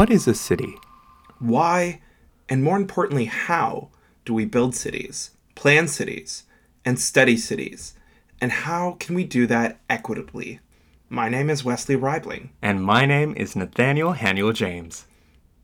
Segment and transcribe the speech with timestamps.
[0.00, 0.78] What is a city?
[1.40, 2.00] Why,
[2.48, 3.90] and more importantly, how
[4.24, 6.44] do we build cities, plan cities,
[6.86, 7.92] and study cities?
[8.40, 10.60] And how can we do that equitably?
[11.10, 12.48] My name is Wesley Reibeling.
[12.62, 15.04] And my name is Nathaniel Hanula-James.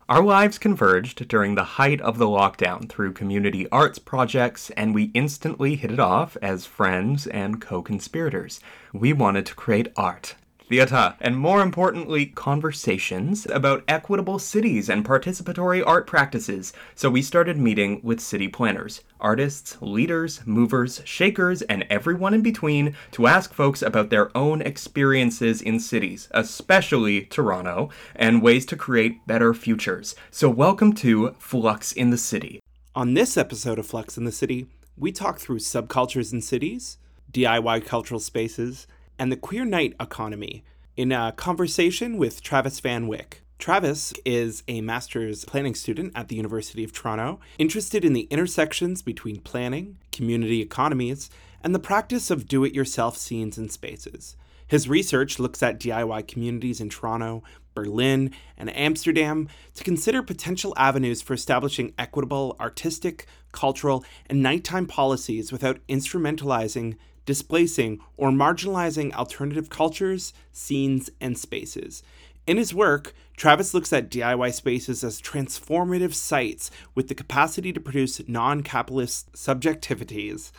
[0.07, 5.05] Our lives converged during the height of the lockdown through community arts projects, and we
[5.15, 8.61] instantly hit it off as friends and co conspirators.
[8.93, 10.35] We wanted to create art
[10.69, 16.73] theater, and more importantly, conversations about equitable cities and participatory art practices.
[16.95, 22.97] So we started meeting with city planners, artists, leaders, movers, shakers, and everyone in between
[23.13, 29.27] to ask folks about their own experiences in cities, especially Toronto, and ways to create
[29.27, 30.17] better futures.
[30.31, 32.61] So welcome to Flux in the City.
[32.95, 36.99] On this episode of Flux in the City, we talk through subcultures in cities,
[37.33, 38.87] DIY cultural spaces,
[39.19, 40.65] and the queer night economy
[40.97, 43.43] in a conversation with Travis Van Wyck.
[43.59, 49.01] Travis is a master's planning student at the University of Toronto, interested in the intersections
[49.01, 51.31] between planning, community economies,
[51.63, 54.37] and the practice of do it yourself scenes and spaces.
[54.67, 57.43] His research looks at DIY communities in Toronto,
[57.75, 65.53] Berlin, and Amsterdam to consider potential avenues for establishing equitable, artistic, cultural, and nighttime policies
[65.53, 72.03] without instrumentalizing displacing, or marginalizing alternative cultures, scenes, and spaces.
[72.47, 77.81] In his work, Travis looks at DIY spaces as transformative sites with the capacity to
[77.81, 80.53] produce non capitalist subjectivities,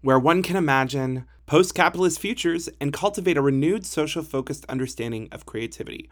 [0.00, 5.44] where one can imagine post capitalist futures and cultivate a renewed social focused understanding of
[5.44, 6.08] creativity.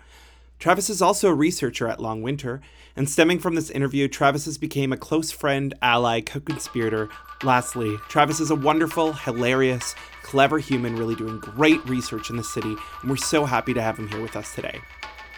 [0.61, 2.61] Travis is also a researcher at Long Winter,
[2.95, 7.09] and stemming from this interview, Travis has become a close friend, ally, co-conspirator.
[7.43, 12.77] Lastly, Travis is a wonderful, hilarious, clever human really doing great research in the city,
[13.01, 14.79] and we're so happy to have him here with us today.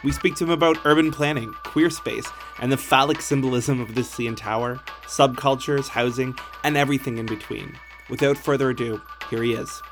[0.03, 2.29] We speak to him about urban planning, queer space,
[2.61, 7.79] and the phallic symbolism of the CN Tower, subcultures, housing, and everything in between.
[8.11, 9.83] Without further ado, here he is.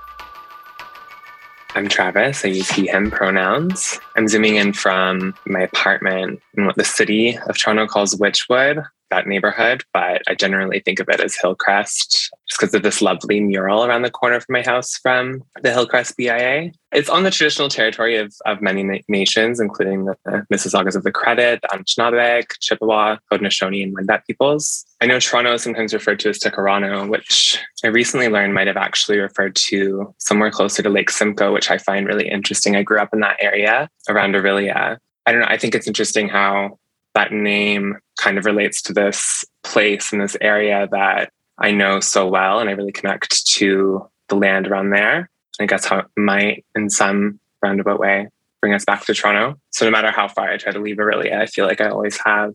[1.75, 2.45] I'm Travis.
[2.45, 3.99] I use he, him pronouns.
[4.17, 9.27] I'm zooming in from my apartment in what the city of Toronto calls Wychwood, that
[9.27, 13.85] neighborhood, but I generally think of it as Hillcrest just because of this lovely mural
[13.85, 16.73] around the corner from my house from the Hillcrest BIA.
[16.93, 20.17] It's on the traditional territory of, of many na- nations, including the,
[20.53, 24.85] Mississaugas of the Credit, the Anishinaabeg, Chippewa, Haudenosaunee, and Wendat peoples.
[25.01, 28.77] I know Toronto is sometimes referred to as Tkaronto, which I recently learned might have
[28.77, 32.75] actually referred to somewhere closer to Lake Simcoe, which I find really interesting.
[32.75, 34.99] I grew up in that area around Orillia.
[35.27, 35.47] I don't know.
[35.49, 36.79] I think it's interesting how
[37.15, 42.27] that name kind of relates to this place and this area that I know so
[42.27, 45.31] well and I really connect to the land around there.
[45.59, 48.29] I guess how it might, in some roundabout way,
[48.61, 49.59] bring us back to Toronto.
[49.71, 52.19] So no matter how far I try to leave Orillia, I feel like I always
[52.25, 52.53] have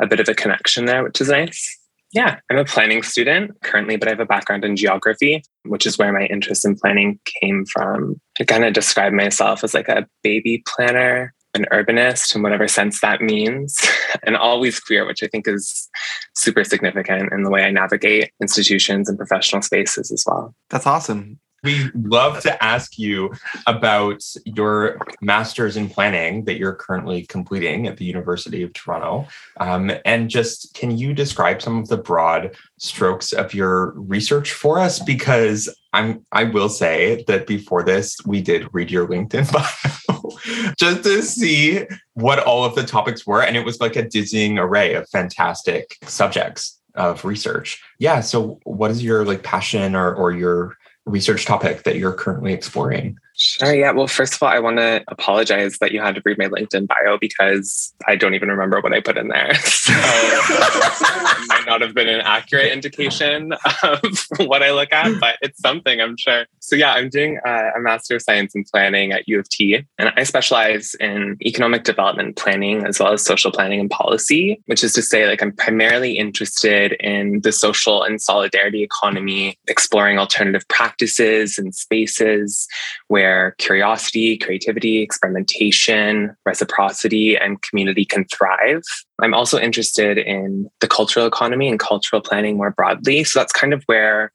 [0.00, 1.78] a bit of a connection there, which is nice.
[2.12, 5.98] Yeah, I'm a planning student currently, but I have a background in geography, which is
[5.98, 8.20] where my interest in planning came from.
[8.38, 13.00] I kind of describe myself as like a baby planner an urbanist in whatever sense
[13.00, 13.80] that means,
[14.22, 15.88] and always queer, which I think is
[16.34, 20.54] super significant in the way I navigate institutions and professional spaces as well.
[20.70, 21.38] That's awesome.
[21.64, 23.32] We love to ask you
[23.66, 29.26] about your master's in planning that you're currently completing at the University of Toronto.
[29.56, 34.78] Um, and just can you describe some of the broad strokes of your research for
[34.78, 34.98] us?
[34.98, 41.04] Because I'm I will say that before this, we did read your LinkedIn bio just
[41.04, 41.84] to see
[42.14, 43.42] what all of the topics were.
[43.42, 47.80] And it was like a dizzying array of fantastic subjects of research.
[47.98, 48.20] Yeah.
[48.20, 53.18] So what is your like passion or or your research topic that you're currently exploring?
[53.36, 53.74] Sure.
[53.74, 53.90] Yeah.
[53.90, 56.86] Well, first of all, I want to apologize that you had to read my LinkedIn
[56.86, 59.52] bio because I don't even remember what I put in there.
[59.84, 63.52] So it might not have been an accurate indication
[63.82, 64.00] of
[64.48, 66.46] what I look at, but it's something I'm sure.
[66.60, 69.84] So yeah, I'm doing uh, a Master of Science in Planning at U of T,
[69.98, 74.82] and I specialize in economic development planning as well as social planning and policy, which
[74.82, 80.66] is to say, like I'm primarily interested in the social and solidarity economy, exploring alternative
[80.68, 82.66] practices and spaces
[83.08, 88.82] where where curiosity, creativity, experimentation, reciprocity, and community can thrive.
[89.22, 93.24] I'm also interested in the cultural economy and cultural planning more broadly.
[93.24, 94.30] So that's kind of where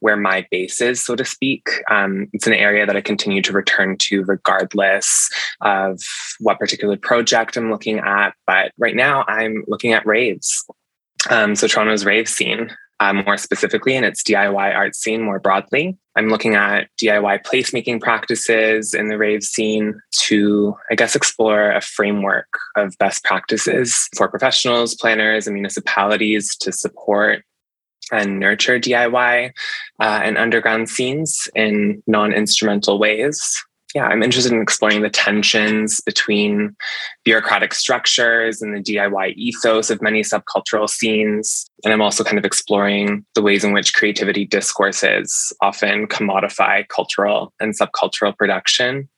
[0.00, 1.68] where my base is, so to speak.
[1.88, 5.30] Um, it's an area that I continue to return to regardless
[5.60, 6.00] of
[6.40, 8.34] what particular project I'm looking at.
[8.44, 10.66] But right now, I'm looking at raves.
[11.30, 15.96] Um, so Toronto's rave scene, uh, more specifically, and its DIY art scene more broadly.
[16.16, 21.80] I'm looking at DIY placemaking practices in the rave scene to, I guess, explore a
[21.80, 27.44] framework of best practices for professionals, planners, and municipalities to support
[28.10, 29.52] and nurture DIY
[30.00, 33.64] uh, and underground scenes in non instrumental ways
[33.94, 36.74] yeah, I'm interested in exploring the tensions between
[37.24, 41.66] bureaucratic structures and the DIY ethos of many subcultural scenes.
[41.84, 47.52] And I'm also kind of exploring the ways in which creativity discourses often commodify cultural
[47.60, 49.08] and subcultural production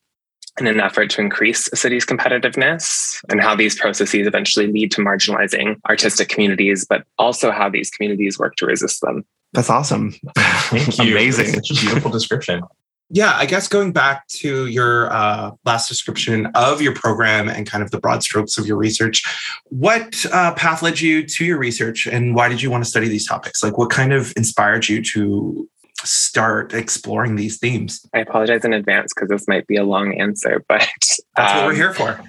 [0.58, 5.00] in an effort to increase a city's competitiveness and how these processes eventually lead to
[5.00, 9.24] marginalizing artistic communities, but also how these communities work to resist them.
[9.52, 10.14] That's awesome.
[10.36, 11.04] Thank you.
[11.12, 11.54] Amazing.
[11.54, 12.62] Such a beautiful description.
[13.10, 17.84] Yeah, I guess going back to your uh, last description of your program and kind
[17.84, 19.22] of the broad strokes of your research,
[19.66, 23.08] what uh, path led you to your research and why did you want to study
[23.08, 23.62] these topics?
[23.62, 25.68] Like, what kind of inspired you to
[26.02, 28.04] start exploring these themes?
[28.14, 30.88] I apologize in advance because this might be a long answer, but
[31.36, 32.20] that's um, what we're um, here for.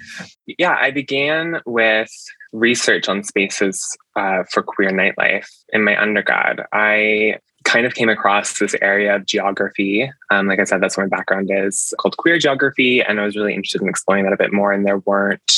[0.58, 2.10] Yeah, I began with
[2.52, 6.62] research on spaces uh, for queer nightlife in my undergrad.
[6.72, 10.10] I kind of came across this area of geography.
[10.30, 13.02] Um, like I said, that's where my background is called queer geography.
[13.02, 14.72] And I was really interested in exploring that a bit more.
[14.72, 15.52] And there weren't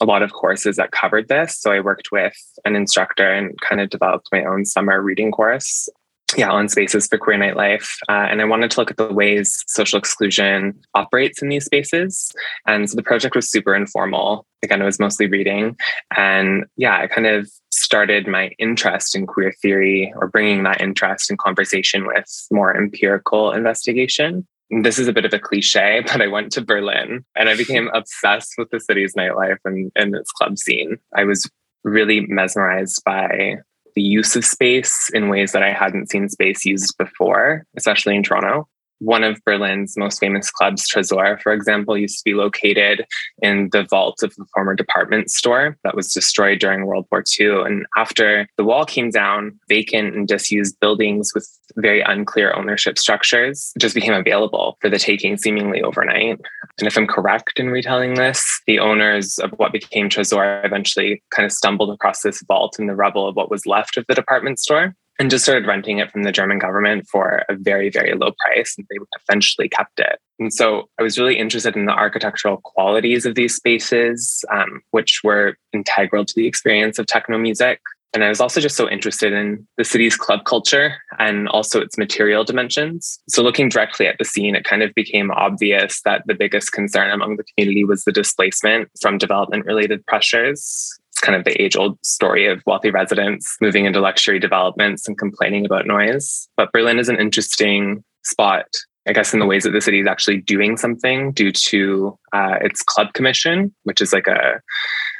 [0.00, 1.58] a lot of courses that covered this.
[1.58, 5.88] So I worked with an instructor and kind of developed my own summer reading course
[6.36, 7.96] yeah, on spaces for queer nightlife.
[8.08, 12.32] Uh, and I wanted to look at the ways social exclusion operates in these spaces.
[12.66, 14.46] And so the project was super informal.
[14.62, 15.76] Again, it was mostly reading.
[16.16, 21.30] And yeah, I kind of started my interest in queer theory or bringing that interest
[21.30, 24.46] in conversation with more empirical investigation.
[24.82, 27.90] This is a bit of a cliche, but I went to Berlin and I became
[27.94, 30.98] obsessed with the city's nightlife and, and its club scene.
[31.14, 31.48] I was
[31.84, 33.58] really mesmerized by
[33.94, 38.22] the use of space in ways that I hadn't seen space used before, especially in
[38.22, 38.68] Toronto.
[39.00, 43.04] One of Berlin's most famous clubs, Tresor, for example, used to be located
[43.42, 47.62] in the vault of the former department store that was destroyed during World War II.
[47.62, 51.46] And after the wall came down, vacant and disused buildings with
[51.76, 56.40] very unclear ownership structures just became available for the taking seemingly overnight.
[56.78, 61.46] And if I'm correct in retelling this, the owners of what became Tresor eventually kind
[61.46, 64.58] of stumbled across this vault in the rubble of what was left of the department
[64.58, 68.32] store and just started renting it from the German government for a very, very low
[68.40, 68.74] price.
[68.76, 68.96] And they
[69.28, 70.18] eventually kept it.
[70.40, 75.20] And so I was really interested in the architectural qualities of these spaces, um, which
[75.22, 77.80] were integral to the experience of techno music.
[78.14, 81.98] And I was also just so interested in the city's club culture and also its
[81.98, 83.18] material dimensions.
[83.28, 87.10] So, looking directly at the scene, it kind of became obvious that the biggest concern
[87.10, 91.76] among the community was the displacement from development related pressures it's kind of the age
[91.76, 96.48] old story of wealthy residents moving into luxury developments and complaining about noise.
[96.56, 98.66] But Berlin is an interesting spot
[99.06, 102.56] I guess, in the ways that the city is actually doing something due to uh,
[102.62, 104.62] its club commission, which is like a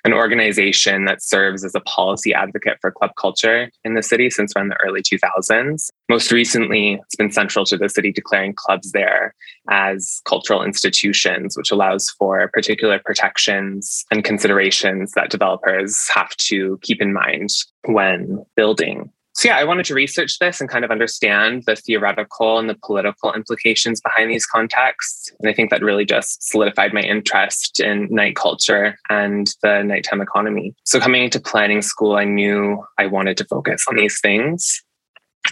[0.04, 4.52] an organization that serves as a policy advocate for club culture in the city since
[4.54, 5.88] around the early 2000s.
[6.08, 9.34] Most recently, it's been central to the city declaring clubs there
[9.70, 17.00] as cultural institutions, which allows for particular protections and considerations that developers have to keep
[17.00, 17.48] in mind
[17.86, 22.58] when building so yeah, I wanted to research this and kind of understand the theoretical
[22.58, 25.32] and the political implications behind these contexts.
[25.40, 30.20] And I think that really just solidified my interest in night culture and the nighttime
[30.20, 30.74] economy.
[30.84, 34.80] So coming into planning school, I knew I wanted to focus on these things,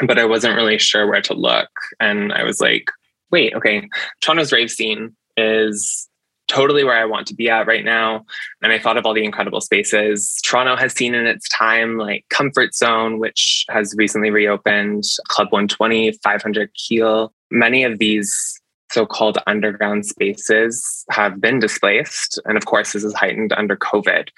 [0.06, 1.70] but I wasn't really sure where to look.
[1.98, 2.88] And I was like,
[3.32, 3.88] wait, okay,
[4.20, 6.08] Toronto's rave scene is
[6.48, 8.24] totally where I want to be at right now.
[8.62, 12.24] And I thought of all the incredible spaces Toronto has seen in its time, like
[12.30, 17.32] Comfort Zone, which has recently reopened, Club 120, 500 Keel.
[17.50, 18.60] Many of these
[18.92, 22.38] so called underground spaces have been displaced.
[22.44, 24.28] And of course, this is heightened under COVID.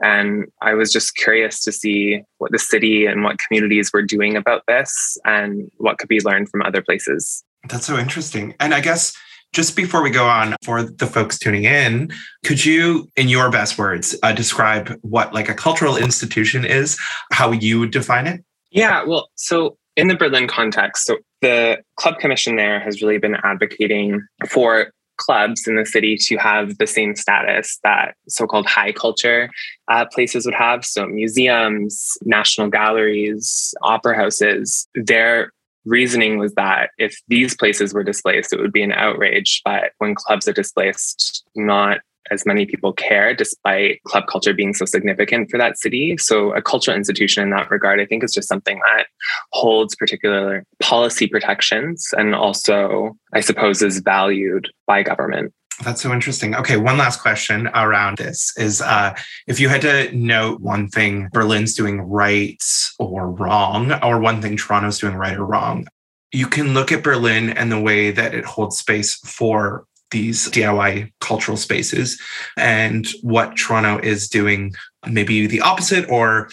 [0.00, 4.36] And I was just curious to see what the city and what communities were doing
[4.36, 7.42] about this and what could be learned from other places.
[7.68, 8.54] That's so interesting.
[8.60, 9.16] And I guess
[9.54, 12.10] just before we go on, for the folks tuning in,
[12.44, 16.98] could you, in your best words, uh, describe what like a cultural institution is,
[17.32, 18.44] how you would define it?
[18.70, 23.36] Yeah, well, so in the Berlin context, so the club commission there has really been
[23.44, 29.48] advocating for clubs in the city to have the same status that so-called high culture
[29.86, 35.52] uh, places would have so museums national galleries opera houses they're
[35.84, 39.60] reasoning was that if these places were displaced, it would be an outrage.
[39.64, 42.00] But when clubs are displaced, not
[42.30, 46.16] as many people care, despite club culture being so significant for that city.
[46.16, 49.06] So, a cultural institution in that regard, I think, is just something that
[49.52, 55.52] holds particular policy protections and also, I suppose, is valued by government.
[55.82, 56.54] That's so interesting.
[56.54, 59.14] Okay, one last question around this is uh,
[59.48, 62.62] if you had to note one thing Berlin's doing right
[62.98, 65.86] or wrong, or one thing Toronto's doing right or wrong,
[66.32, 71.12] you can look at Berlin and the way that it holds space for these DIY
[71.20, 72.20] cultural spaces
[72.56, 74.72] and what Toronto is doing,
[75.08, 76.50] maybe the opposite or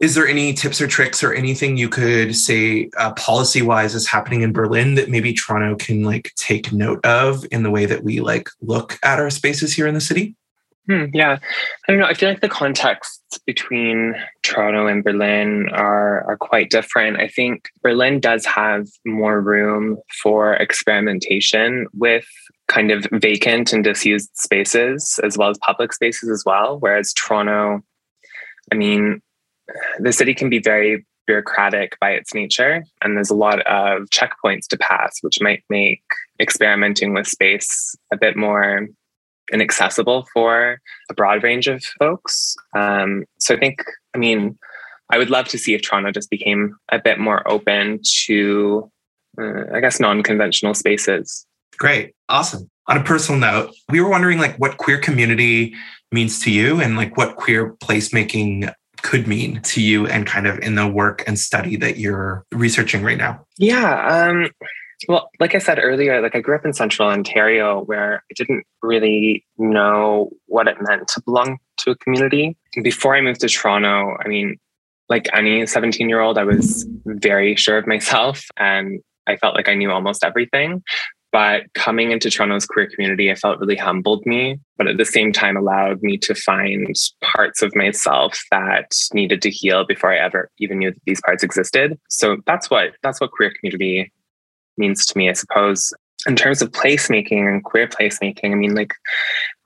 [0.00, 4.06] is there any tips or tricks or anything you could say uh, policy wise is
[4.06, 8.04] happening in berlin that maybe toronto can like take note of in the way that
[8.04, 10.34] we like look at our spaces here in the city?
[10.88, 11.38] Hmm, yeah.
[11.86, 12.06] I don't know.
[12.06, 17.20] I feel like the contexts between toronto and berlin are are quite different.
[17.20, 22.26] I think berlin does have more room for experimentation with
[22.68, 27.82] kind of vacant and disused spaces as well as public spaces as well whereas toronto
[28.70, 29.22] i mean
[29.98, 34.66] the city can be very bureaucratic by its nature, and there's a lot of checkpoints
[34.68, 36.02] to pass, which might make
[36.40, 38.88] experimenting with space a bit more
[39.52, 42.56] inaccessible for a broad range of folks.
[42.74, 43.82] Um, so I think,
[44.14, 44.58] I mean,
[45.10, 48.90] I would love to see if Toronto just became a bit more open to,
[49.40, 51.46] uh, I guess, non-conventional spaces.
[51.78, 52.70] Great, awesome.
[52.88, 55.74] On a personal note, we were wondering like what queer community
[56.10, 58.72] means to you and like what queer placemaking
[59.02, 63.02] could mean to you and kind of in the work and study that you're researching
[63.02, 63.44] right now?
[63.56, 64.06] Yeah.
[64.06, 64.50] Um,
[65.06, 68.64] well, like I said earlier, like I grew up in central Ontario where I didn't
[68.82, 72.56] really know what it meant to belong to a community.
[72.82, 74.56] Before I moved to Toronto, I mean,
[75.08, 79.68] like any 17 year old, I was very sure of myself and I felt like
[79.68, 80.82] I knew almost everything.
[81.30, 85.32] But coming into Toronto's queer community, I felt really humbled me, but at the same
[85.32, 90.50] time allowed me to find parts of myself that needed to heal before I ever
[90.58, 91.98] even knew that these parts existed.
[92.08, 94.10] So that's what that's what queer community
[94.78, 95.92] means to me, I suppose.
[96.26, 98.92] In terms of placemaking and queer placemaking, I mean, like,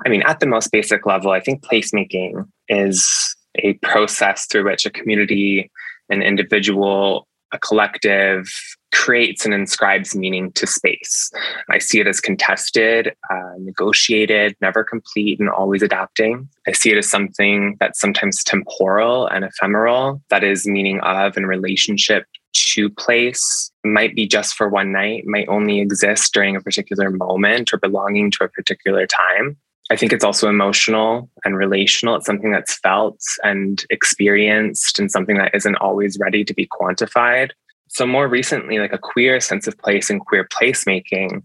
[0.05, 4.85] I mean, at the most basic level, I think placemaking is a process through which
[4.85, 5.71] a community,
[6.11, 8.47] an individual, a collective
[8.93, 11.31] creates and inscribes meaning to space.
[11.71, 16.49] I see it as contested, uh, negotiated, never complete, and always adapting.
[16.69, 21.49] I see it as something that's sometimes temporal and ephemeral, that is meaning of and
[21.49, 27.11] relationship to place, might be just for one night, might only exist during a particular
[27.11, 29.57] moment or belonging to a particular time.
[29.91, 32.15] I think it's also emotional and relational.
[32.17, 37.51] It's something that's felt and experienced and something that isn't always ready to be quantified.
[37.93, 41.43] So, more recently, like a queer sense of place and queer placemaking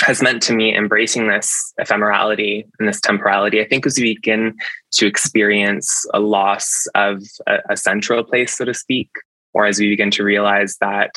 [0.00, 3.60] has meant to me embracing this ephemerality and this temporality.
[3.60, 4.54] I think as we begin
[4.92, 9.08] to experience a loss of a, a central place, so to speak,
[9.54, 11.12] or as we begin to realize that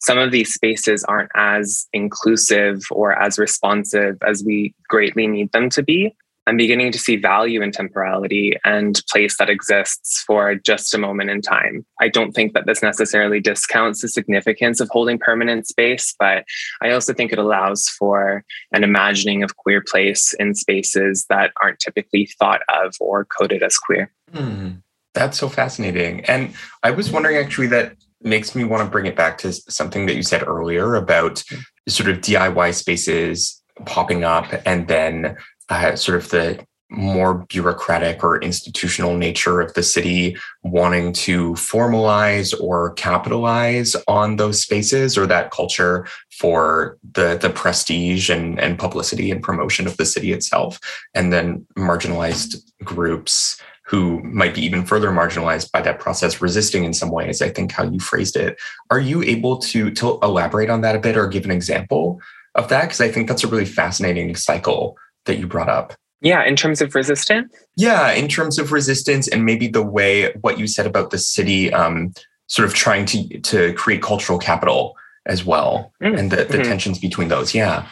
[0.00, 5.68] some of these spaces aren't as inclusive or as responsive as we greatly need them
[5.70, 6.14] to be.
[6.46, 11.30] I'm beginning to see value in temporality and place that exists for just a moment
[11.30, 11.84] in time.
[12.00, 16.44] I don't think that this necessarily discounts the significance of holding permanent space, but
[16.80, 21.80] I also think it allows for an imagining of queer place in spaces that aren't
[21.80, 24.12] typically thought of or coded as queer.
[24.32, 24.70] Hmm.
[25.14, 26.24] That's so fascinating.
[26.26, 30.06] And I was wondering actually that makes me want to bring it back to something
[30.06, 31.42] that you said earlier about
[31.88, 35.36] sort of DIY spaces popping up and then
[35.68, 42.58] uh, sort of the more bureaucratic or institutional nature of the city wanting to formalize
[42.60, 49.30] or capitalize on those spaces or that culture for the the prestige and, and publicity
[49.30, 50.78] and promotion of the city itself.
[51.12, 56.92] And then marginalized groups who might be even further marginalized by that process resisting in
[56.92, 58.58] some ways i think how you phrased it.
[58.90, 62.20] Are you able to to elaborate on that a bit or give an example
[62.54, 62.82] of that?
[62.82, 64.96] Because i think that's a really fascinating cycle
[65.26, 65.94] that you brought up.
[66.20, 67.54] Yeah, in terms of resistance?
[67.76, 71.72] Yeah, in terms of resistance and maybe the way what you said about the city
[71.72, 72.14] um,
[72.46, 76.18] sort of trying to to create cultural capital as well mm.
[76.18, 76.62] and the, the mm-hmm.
[76.62, 77.54] tensions between those.
[77.54, 77.86] Yeah.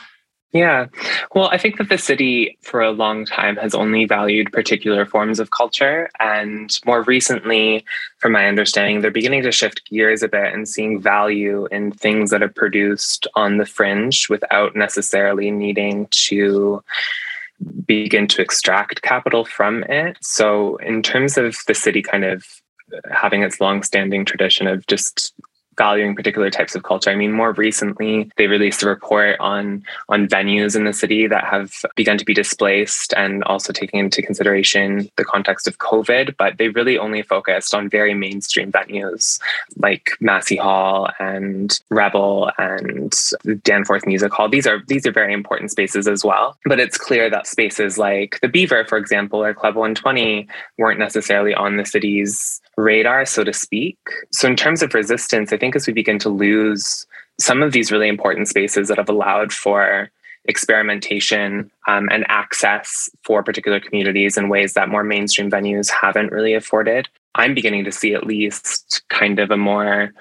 [0.55, 0.87] Yeah.
[1.35, 5.41] Well, I think that the city for a long time has only valued particular forms
[5.41, 6.09] of culture.
[6.21, 7.85] And more recently,
[8.19, 12.31] from my understanding, they're beginning to shift gears a bit and seeing value in things
[12.31, 16.85] that are produced on the fringe without necessarily needing to
[17.85, 20.17] begin to extract capital from it.
[20.21, 22.47] So, in terms of the city kind of
[23.11, 25.35] having its long-standing tradition of just
[25.77, 27.11] valuing particular types of culture.
[27.11, 31.45] I mean, more recently, they released a report on on venues in the city that
[31.45, 36.37] have begun to be displaced, and also taking into consideration the context of COVID.
[36.37, 39.39] But they really only focused on very mainstream venues
[39.77, 43.15] like Massey Hall and Rebel and
[43.63, 44.49] Danforth Music Hall.
[44.49, 46.57] These are these are very important spaces as well.
[46.65, 51.55] But it's clear that spaces like the Beaver, for example, or Club 120 weren't necessarily
[51.55, 53.99] on the city's radar, so to speak.
[54.31, 57.07] So, in terms of resistance, I think as we begin to lose
[57.41, 60.11] some of these really important spaces that have allowed for
[60.47, 66.55] experimentation um, and access for particular communities in ways that more mainstream venues haven't really
[66.55, 70.13] afforded, I'm beginning to see at least kind of a more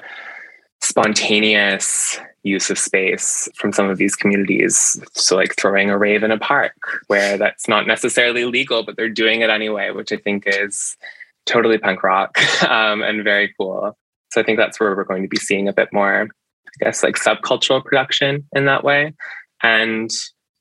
[0.81, 4.99] spontaneous use of space from some of these communities.
[5.13, 6.75] So, like throwing a rave in a park
[7.07, 10.97] where that's not necessarily legal, but they're doing it anyway, which I think is
[11.45, 12.37] totally punk rock
[12.69, 13.97] um, and very cool.
[14.31, 17.03] So, I think that's where we're going to be seeing a bit more, I guess,
[17.03, 19.13] like subcultural production in that way.
[19.61, 20.09] And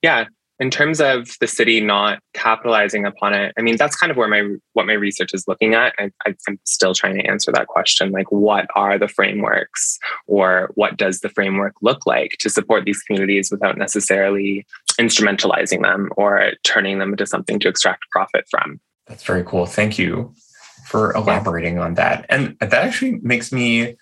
[0.02, 0.26] yeah,
[0.62, 4.28] in terms of the city not capitalizing upon it i mean that's kind of where
[4.28, 4.42] my
[4.74, 6.10] what my research is looking at I,
[6.46, 11.20] i'm still trying to answer that question like what are the frameworks or what does
[11.20, 14.64] the framework look like to support these communities without necessarily
[15.00, 19.98] instrumentalizing them or turning them into something to extract profit from that's very cool thank
[19.98, 20.32] you
[20.86, 23.96] for elaborating on that and that actually makes me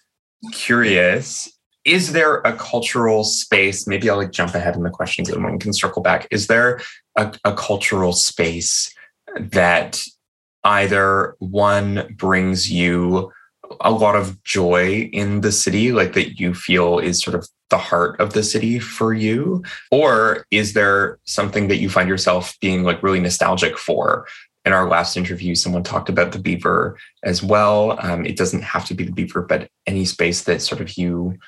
[0.52, 1.48] curious
[1.84, 3.86] is there a cultural space?
[3.86, 6.26] Maybe I'll like jump ahead in the questions and we can circle back.
[6.30, 6.80] Is there
[7.16, 8.94] a, a cultural space
[9.36, 10.02] that
[10.64, 13.32] either one brings you
[13.80, 17.78] a lot of joy in the city, like that you feel is sort of the
[17.78, 19.62] heart of the city for you?
[19.90, 24.26] Or is there something that you find yourself being like really nostalgic for?
[24.64, 27.98] In our last interview, someone talked about the beaver as well.
[28.00, 31.38] Um, it doesn't have to be the beaver, but any space that sort of you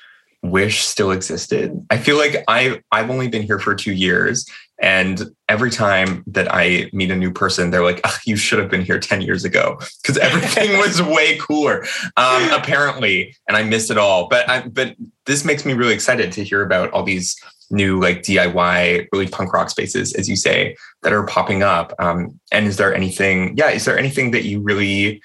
[0.43, 1.85] wish still existed.
[1.89, 4.45] I feel like I I've only been here for 2 years
[4.81, 8.83] and every time that I meet a new person they're like you should have been
[8.83, 11.85] here 10 years ago because everything was way cooler
[12.17, 14.27] um, apparently and I missed it all.
[14.27, 17.41] But I, but this makes me really excited to hear about all these
[17.73, 21.93] new like DIY really punk rock spaces as you say that are popping up.
[21.99, 25.21] Um, and is there anything yeah, is there anything that you really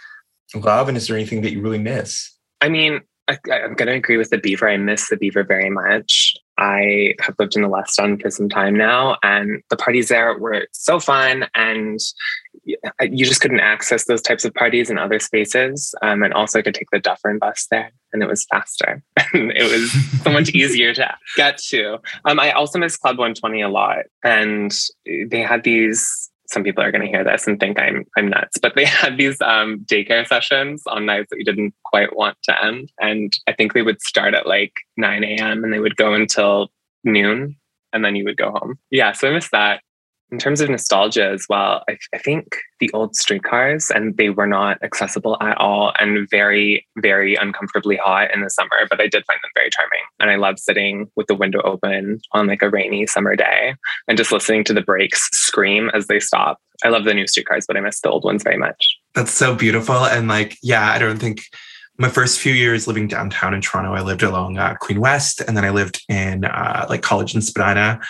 [0.55, 2.35] love and is there anything that you really miss?
[2.61, 4.69] I mean, I, am going to agree with the beaver.
[4.69, 6.35] I miss the beaver very much.
[6.57, 10.37] I have lived in the West End for some time now, and the parties there
[10.39, 11.47] were so fun.
[11.55, 12.01] And
[13.01, 15.95] you just couldn't access those types of parties in other spaces.
[16.03, 19.03] Um, and also, I could take the Dufferin bus there, and it was faster.
[19.35, 21.99] it was so much easier to get to.
[22.25, 24.73] Um, I also miss Club 120 a lot, and
[25.05, 28.59] they had these some people are going to hear this and think I'm I'm nuts,
[28.59, 32.65] but they had these um, daycare sessions on nights that you didn't quite want to
[32.65, 35.65] end, and I think they would start at like 9 a.m.
[35.65, 36.71] and they would go until
[37.05, 37.57] noon,
[37.93, 38.79] and then you would go home.
[38.91, 39.83] Yeah, so I miss that
[40.31, 44.47] in terms of nostalgia as well, I, I, think the old streetcars and they were
[44.47, 49.25] not accessible at all and very, very uncomfortably hot in the summer, but I did
[49.27, 50.01] find them very charming.
[50.21, 53.75] And I love sitting with the window open on like a rainy summer day
[54.07, 56.59] and just listening to the brakes scream as they stop.
[56.85, 58.99] I love the new streetcars, but I miss the old ones very much.
[59.15, 60.05] That's so beautiful.
[60.05, 61.43] And like, yeah, I don't think
[61.97, 65.57] my first few years living downtown in Toronto, I lived along uh, Queen West, and
[65.57, 68.01] then I lived in uh, like college in Spadina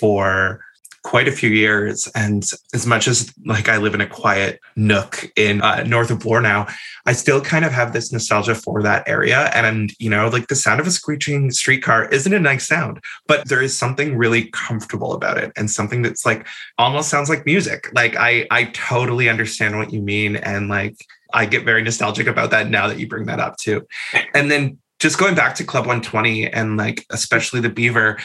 [0.00, 0.60] for
[1.04, 2.08] quite a few years.
[2.14, 6.20] And as much as like I live in a quiet nook in uh, north of
[6.20, 6.66] Bloor now,
[7.06, 9.50] I still kind of have this nostalgia for that area.
[9.54, 13.48] And, you know, like the sound of a screeching streetcar isn't a nice sound, but
[13.48, 17.88] there is something really comfortable about it and something that's like almost sounds like music.
[17.94, 20.36] Like I, I totally understand what you mean.
[20.36, 20.96] And like,
[21.32, 23.86] I get very nostalgic about that now that you bring that up too.
[24.34, 28.18] And then just going back to Club 120 and like, especially the Beaver,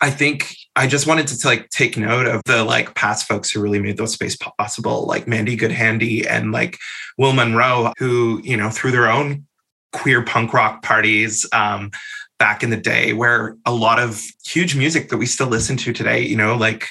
[0.00, 3.60] I think I just wanted to like take note of the like past folks who
[3.60, 6.78] really made those space possible, like Mandy Goodhandy and like
[7.16, 9.44] Will Munro, who, you know, through their own
[9.92, 11.90] queer punk rock parties um,
[12.38, 15.92] back in the day, where a lot of huge music that we still listen to
[15.92, 16.86] today, you know, like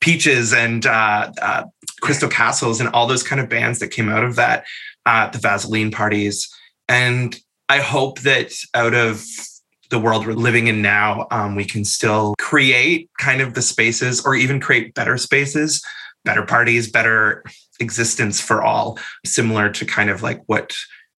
[0.00, 1.64] Peaches and uh, uh,
[2.00, 4.64] Crystal Castles and all those kind of bands that came out of that,
[5.04, 6.48] uh, the Vaseline parties.
[6.88, 7.36] And
[7.68, 9.24] I hope that out of
[9.92, 14.24] the world we're living in now, um, we can still create kind of the spaces
[14.24, 15.84] or even create better spaces,
[16.24, 17.44] better parties, better
[17.78, 20.74] existence for all, similar to kind of like what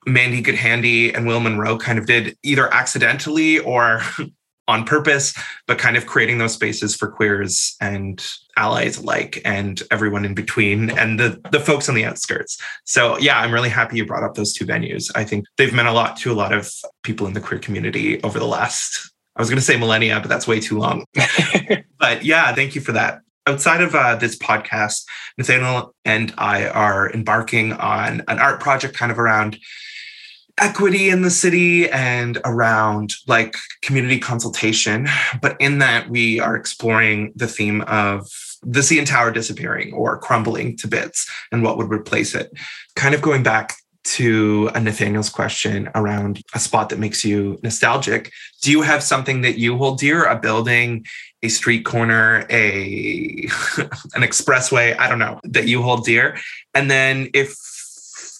[0.06, 4.02] Mandy Goodhandy and Will Munro kind of did either accidentally or
[4.66, 5.34] on purpose,
[5.66, 10.90] but kind of creating those spaces for queers and allies alike and everyone in between
[10.90, 12.60] and the the folks on the outskirts.
[12.84, 15.10] So yeah, I'm really happy you brought up those two venues.
[15.14, 16.72] I think they've meant a lot to a lot of
[17.02, 20.28] people in the queer community over the last I was going to say millennia, but
[20.28, 21.06] that's way too long.
[21.98, 23.20] but yeah, thank you for that.
[23.46, 25.04] Outside of uh, this podcast,
[25.36, 29.58] Nathaniel and I are embarking on an art project kind of around
[30.60, 35.08] equity in the city and around like community consultation.
[35.42, 38.28] But in that, we are exploring the theme of
[38.62, 42.52] the CN Tower disappearing or crumbling to bits and what would replace it.
[42.96, 48.30] Kind of going back to a Nathaniel's question around a spot that makes you nostalgic.
[48.62, 50.24] Do you have something that you hold dear?
[50.24, 51.06] A building,
[51.42, 53.48] a street corner, a
[54.14, 56.38] an expressway, I don't know, that you hold dear?
[56.74, 57.56] And then if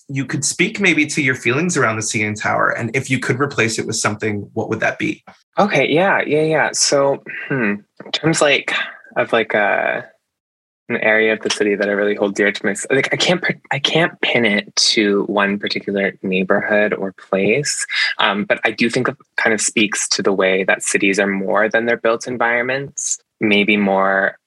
[0.09, 3.41] you could speak maybe to your feelings around the CN Tower, and if you could
[3.41, 5.25] replace it with something, what would that be?
[5.59, 6.71] Okay, yeah, yeah, yeah.
[6.73, 8.73] So, hmm, in terms like
[9.17, 10.03] of like a uh,
[10.89, 12.91] an area of the city that I really hold dear to myself.
[12.91, 17.87] Like I can't I can't pin it to one particular neighborhood or place,
[18.19, 21.27] um, but I do think it kind of speaks to the way that cities are
[21.27, 23.19] more than their built environments.
[23.41, 24.39] Maybe more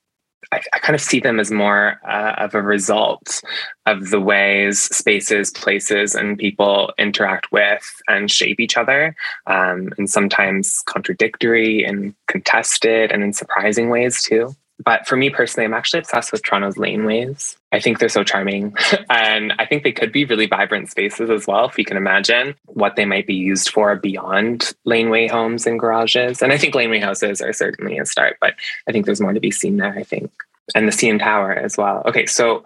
[0.52, 3.42] I, I, kind of see them as more uh, of a result
[3.86, 9.16] of the ways spaces, places, and people interact with and shape each other,
[9.48, 14.56] um, and sometimes contradictory and contested, and in surprising ways too.
[14.84, 17.58] But for me personally, I'm actually obsessed with Toronto's laneways.
[17.72, 18.76] I think they're so charming.
[19.10, 22.56] and I think they could be really vibrant spaces as well, if you can imagine
[22.66, 26.42] what they might be used for beyond laneway homes and garages.
[26.42, 28.54] And I think laneway houses are certainly a start, but
[28.88, 30.32] I think there's more to be seen there, I think.
[30.76, 32.04] And the CN Tower as well.
[32.06, 32.64] Okay, so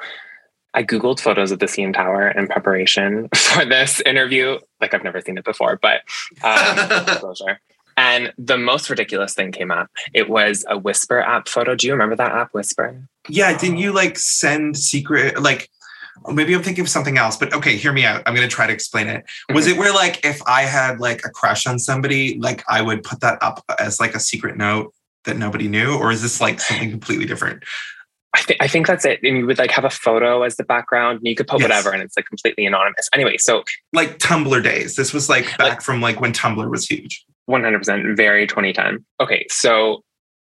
[0.73, 4.57] I Googled photos of the CN Tower in preparation for this interview.
[4.81, 6.01] Like I've never seen it before, but
[6.43, 7.57] um.
[7.97, 9.89] And the most ridiculous thing came up.
[10.13, 11.75] It was a Whisper app photo.
[11.75, 13.07] Do you remember that app, Whisper?
[13.29, 13.57] Yeah.
[13.57, 15.69] Didn't you like send secret, like,
[16.31, 18.21] maybe I'm thinking of something else, but okay, hear me out.
[18.25, 19.23] I'm going to try to explain it.
[19.53, 23.03] Was it where, like, if I had like a crush on somebody, like I would
[23.03, 24.93] put that up as like a secret note
[25.25, 25.97] that nobody knew?
[25.97, 27.63] Or is this like something completely different?
[28.33, 29.19] I think I think that's it.
[29.23, 31.67] And you would like have a photo as the background, and you could put yes.
[31.67, 33.09] whatever, and it's like completely anonymous.
[33.13, 34.95] Anyway, so like Tumblr days.
[34.95, 37.25] This was like back like, from like when Tumblr was huge.
[37.51, 39.03] 100% very 2010.
[39.19, 40.03] Okay, so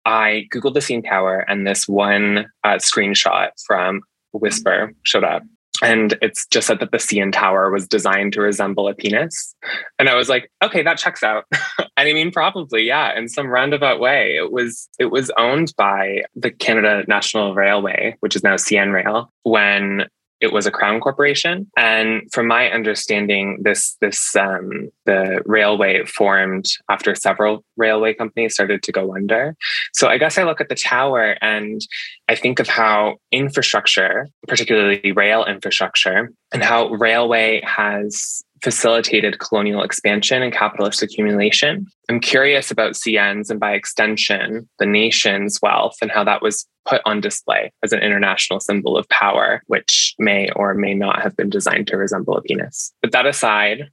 [0.06, 4.02] I Googled the CN Tower and this one uh, screenshot from
[4.34, 5.44] Whisper showed up.
[5.84, 9.54] And it's just said that the CN Tower was designed to resemble a penis.
[10.00, 11.46] And I was like, okay, that checks out.
[11.52, 14.36] and I mean, probably, yeah, in some roundabout way.
[14.36, 19.32] It was it was owned by the Canada National Railway, which is now CN Rail,
[19.44, 20.08] when
[20.40, 21.70] it was a crown corporation.
[21.78, 28.84] And from my understanding this this um, the railway formed after several railway companies started
[28.84, 29.56] to go under.
[29.94, 31.82] So i guess i look at the tower and
[32.30, 40.42] i think of how infrastructure particularly rail infrastructure and how railway has facilitated colonial expansion
[40.42, 41.86] and capitalist accumulation.
[42.10, 47.02] I'm curious about CN's and by extension, the nation's wealth and how that was put
[47.06, 51.50] on display as an international symbol of power, which may or may not have been
[51.50, 52.94] designed to resemble a penis.
[53.02, 53.90] But that aside,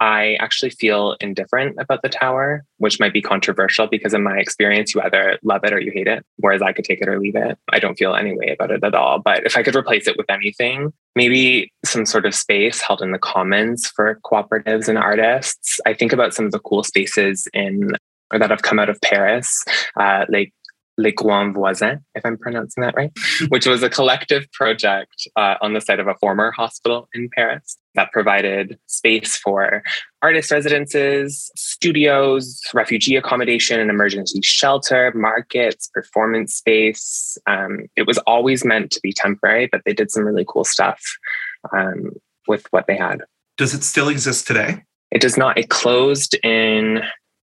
[0.00, 4.94] I actually feel indifferent about the tower, which might be controversial because, in my experience,
[4.94, 7.36] you either love it or you hate it, whereas I could take it or leave
[7.36, 7.58] it.
[7.72, 9.18] I don't feel any way about it at all.
[9.18, 13.12] But if I could replace it with anything, maybe some sort of space held in
[13.12, 15.80] the commons for cooperatives and artists.
[15.86, 17.92] I think about some of the cool spaces in
[18.32, 19.64] or that have come out of Paris,
[19.98, 20.52] uh, like
[20.98, 23.12] Les Coins Voisins, if I'm pronouncing that right,
[23.48, 27.76] which was a collective project uh, on the site of a former hospital in Paris
[27.94, 29.82] that provided space for
[30.22, 37.38] artist residences, studios, refugee accommodation and emergency shelter, markets, performance space.
[37.46, 41.00] Um, it was always meant to be temporary, but they did some really cool stuff
[41.72, 42.10] um,
[42.46, 43.22] with what they had.
[43.56, 44.84] Does it still exist today?
[45.10, 45.56] It does not.
[45.56, 47.00] It closed in,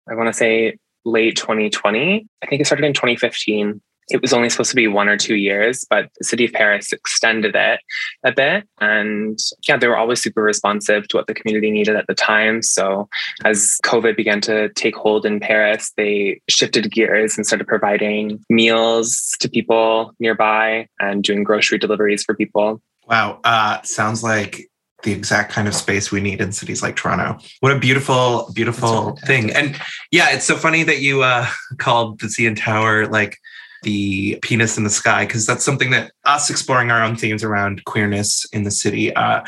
[0.09, 2.27] I want to say, late 2020.
[2.43, 3.81] I think it started in 2015.
[4.09, 6.93] It was only supposed to be one or two years, but the city of Paris
[6.93, 7.81] extended it
[8.25, 8.65] a bit.
[8.81, 12.63] And yeah, they were always super responsive to what the community needed at the time.
[12.63, 13.09] So
[13.45, 19.35] as COVID began to take hold in Paris, they shifted gears and started providing meals
[19.41, 22.81] to people nearby and doing grocery deliveries for people.
[23.09, 23.41] Wow.
[23.43, 24.69] Uh, sounds like
[25.03, 27.39] the exact kind of space we need in cities like Toronto.
[27.61, 29.53] What a beautiful, beautiful thing.
[29.53, 29.79] And
[30.11, 31.47] yeah, it's so funny that you uh,
[31.79, 33.39] called the CN Tower like
[33.83, 37.85] the penis in the sky, because that's something that us exploring our own themes around
[37.85, 39.43] queerness in the city, uh,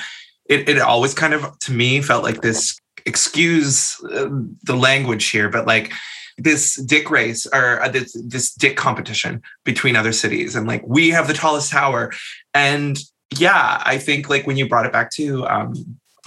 [0.49, 4.29] it, it always kind of, to me, felt like this excuse uh,
[4.65, 5.93] the language here, but like
[6.37, 11.11] this dick race or uh, this, this dick competition between other cities and like we
[11.11, 12.13] have the tallest tower
[12.55, 13.01] and
[13.37, 15.75] yeah i think like when you brought it back to um,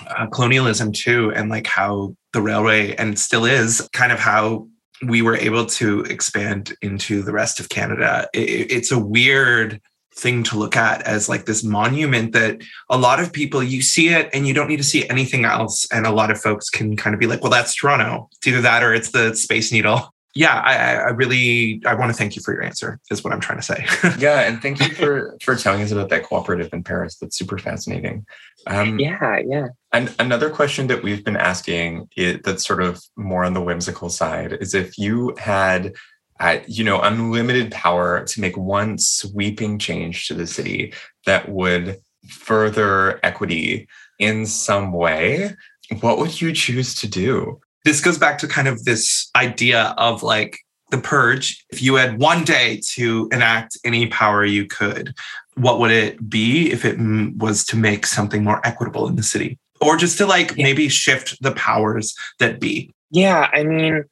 [0.07, 4.67] uh, colonialism too and like how the railway and still is kind of how
[5.07, 9.81] we were able to expand into the rest of canada it, it's a weird
[10.13, 14.09] thing to look at as like this monument that a lot of people you see
[14.09, 16.97] it and you don't need to see anything else and a lot of folks can
[16.97, 18.29] kind of be like well that's toronto.
[18.33, 22.17] It's either that or it's the space needle yeah i, I really i want to
[22.17, 23.85] thank you for your answer is what i'm trying to say.
[24.19, 27.17] Yeah and thank you for for telling us about that cooperative in paris.
[27.17, 28.25] That's super fascinating.
[28.67, 29.67] Um, yeah yeah.
[29.91, 34.09] and another question that we've been asking it, that's sort of more on the whimsical
[34.09, 35.93] side is if you had
[36.39, 40.93] at you know unlimited power to make one sweeping change to the city
[41.25, 43.87] that would further equity
[44.19, 45.55] in some way
[46.01, 50.23] what would you choose to do this goes back to kind of this idea of
[50.23, 50.59] like
[50.91, 55.13] the purge if you had one day to enact any power you could
[55.55, 56.97] what would it be if it
[57.37, 60.63] was to make something more equitable in the city or just to like yeah.
[60.63, 64.03] maybe shift the powers that be yeah i mean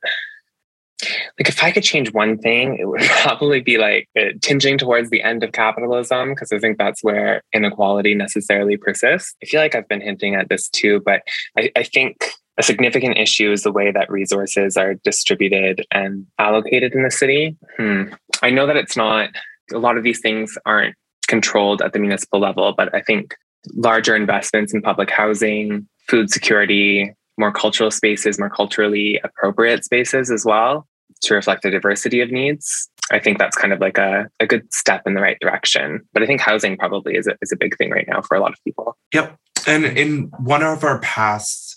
[1.39, 5.09] like if I could change one thing, it would probably be like uh, tinging towards
[5.09, 9.35] the end of capitalism because I think that's where inequality necessarily persists.
[9.41, 11.21] I feel like I've been hinting at this too, but
[11.57, 16.93] I, I think a significant issue is the way that resources are distributed and allocated
[16.93, 17.55] in the city.
[17.77, 18.03] Hmm.
[18.43, 19.29] I know that it's not
[19.73, 20.95] a lot of these things aren't
[21.27, 23.33] controlled at the municipal level, but I think
[23.75, 30.43] larger investments in public housing, food security, more cultural spaces, more culturally appropriate spaces as
[30.43, 30.85] well
[31.21, 32.89] to reflect the diversity of needs.
[33.11, 36.01] I think that's kind of like a, a good step in the right direction.
[36.13, 38.41] But I think housing probably is a, is a big thing right now for a
[38.41, 38.97] lot of people.
[39.13, 39.35] Yep.
[39.65, 41.68] And in one of our past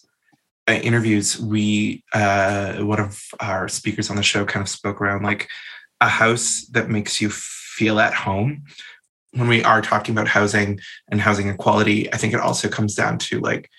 [0.69, 5.49] interviews, we, uh, one of our speakers on the show kind of spoke around like
[6.01, 8.65] a house that makes you feel at home.
[9.33, 10.79] When we are talking about housing
[11.11, 13.71] and housing equality, I think it also comes down to like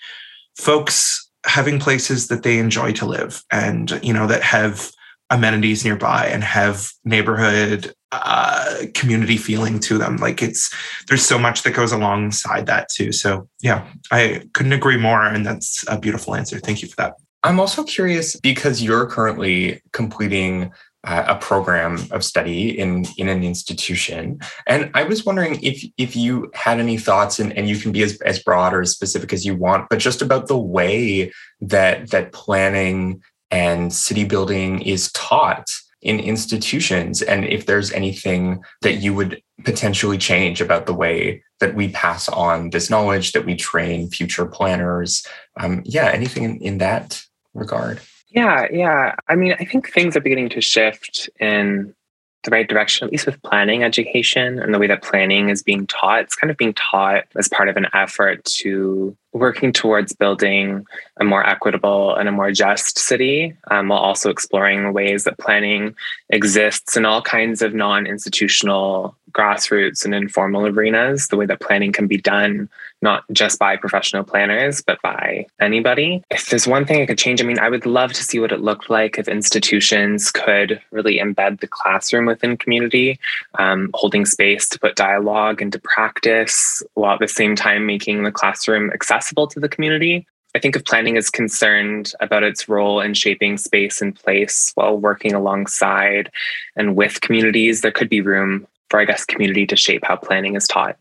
[0.56, 4.90] folks having places that they enjoy to live and you know that have
[5.30, 10.16] amenities nearby and have neighborhood uh, community feeling to them.
[10.16, 10.74] Like it's
[11.08, 13.12] there's so much that goes alongside that too.
[13.12, 16.58] So yeah i couldn't agree more and that's a beautiful answer.
[16.58, 17.14] Thank you for that.
[17.42, 20.72] I'm also curious because you're currently completing
[21.04, 26.16] uh, a program of study in in an institution and i was wondering if if
[26.16, 29.30] you had any thoughts and, and you can be as, as broad or as specific
[29.30, 35.12] as you want but just about the way that that planning and city building is
[35.12, 35.68] taught
[36.04, 41.74] in institutions and if there's anything that you would potentially change about the way that
[41.74, 45.26] we pass on this knowledge that we train future planners
[45.58, 47.20] um, yeah anything in, in that
[47.54, 48.00] regard
[48.34, 49.14] yeah, yeah.
[49.28, 51.94] I mean, I think things are beginning to shift in
[52.42, 55.86] the right direction, at least with planning education and the way that planning is being
[55.86, 56.22] taught.
[56.22, 60.86] It's kind of being taught as part of an effort to working towards building
[61.18, 65.94] a more equitable and a more just city, um, while also exploring ways that planning
[66.30, 71.92] exists in all kinds of non institutional grassroots and informal arenas, the way that planning
[71.92, 72.68] can be done
[73.02, 76.22] not just by professional planners, but by anybody.
[76.30, 78.50] If there's one thing I could change, I mean, I would love to see what
[78.50, 83.20] it looked like if institutions could really embed the classroom within community,
[83.58, 88.32] um, holding space to put dialogue into practice while at the same time making the
[88.32, 90.26] classroom accessible to the community.
[90.56, 94.96] I think if planning is concerned about its role in shaping space and place while
[94.96, 96.30] working alongside
[96.76, 100.56] and with communities, there could be room for, I guess, community to shape how planning
[100.56, 100.96] is taught.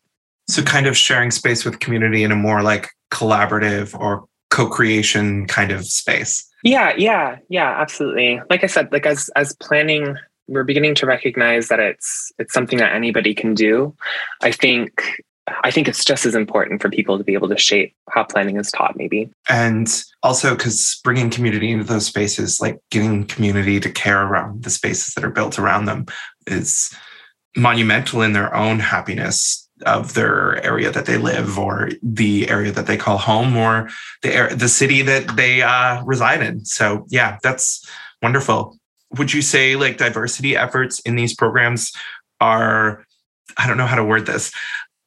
[0.47, 5.71] So, kind of sharing space with community in a more like collaborative or co-creation kind
[5.71, 6.47] of space.
[6.63, 8.41] Yeah, yeah, yeah, absolutely.
[8.49, 10.15] Like I said, like as as planning,
[10.47, 13.95] we're beginning to recognize that it's it's something that anybody can do.
[14.41, 15.01] I think
[15.63, 18.57] I think it's just as important for people to be able to shape how planning
[18.57, 19.29] is taught, maybe.
[19.49, 19.89] And
[20.21, 25.13] also because bringing community into those spaces, like getting community to care around the spaces
[25.15, 26.05] that are built around them,
[26.47, 26.95] is
[27.55, 32.87] monumental in their own happiness of their area that they live or the area that
[32.87, 33.89] they call home or
[34.21, 36.63] the area, the city that they uh, reside in.
[36.65, 37.87] So yeah, that's
[38.21, 38.77] wonderful.
[39.17, 41.91] Would you say like diversity efforts in these programs
[42.39, 43.05] are,
[43.57, 44.51] I don't know how to word this.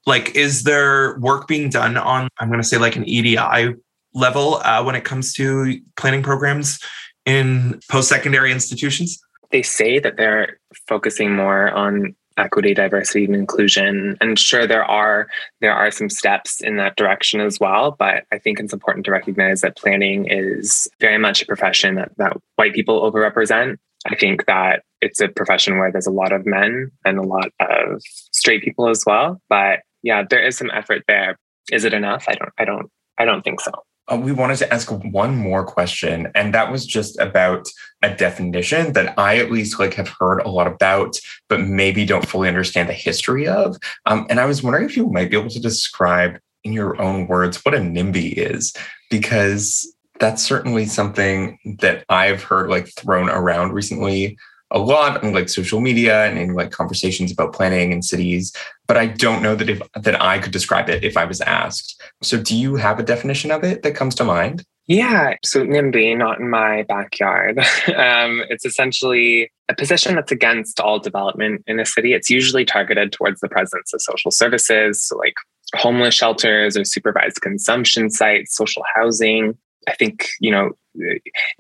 [0.05, 3.75] Like, is there work being done on, I'm going to say like an EDI
[4.15, 6.79] level uh, when it comes to planning programs
[7.25, 9.21] in post-secondary institutions?
[9.51, 15.29] They say that they're focusing more on equity diversity and inclusion and sure there are
[15.61, 19.11] there are some steps in that direction as well but i think it's important to
[19.11, 24.47] recognize that planning is very much a profession that, that white people overrepresent I think
[24.47, 28.63] that it's a profession where there's a lot of men and a lot of straight
[28.63, 29.41] people as well.
[29.49, 31.39] But yeah, there is some effort there.
[31.73, 32.27] Is it enough?
[32.29, 33.73] I don't I don't I don't think so.
[34.11, 37.69] Uh, we wanted to ask one more question, and that was just about
[38.03, 41.17] a definition that I at least like have heard a lot about,
[41.49, 43.77] but maybe don't fully understand the history of.
[44.07, 47.27] Um, and I was wondering if you might be able to describe in your own
[47.27, 48.73] words what a NIMBY is,
[49.11, 54.39] because that's certainly something that I've heard like thrown around recently
[54.71, 58.53] a lot on like social media and in like conversations about planning in cities
[58.87, 62.01] but i don't know that if that i could describe it if i was asked.
[62.23, 64.65] So do you have a definition of it that comes to mind?
[64.87, 67.59] Yeah so nimby not in my backyard.
[67.97, 72.13] Um, it's essentially a position that's against all development in a city.
[72.13, 75.35] It's usually targeted towards the presence of social services so like
[75.75, 80.73] homeless shelters or supervised consumption sites social housing I think, you know,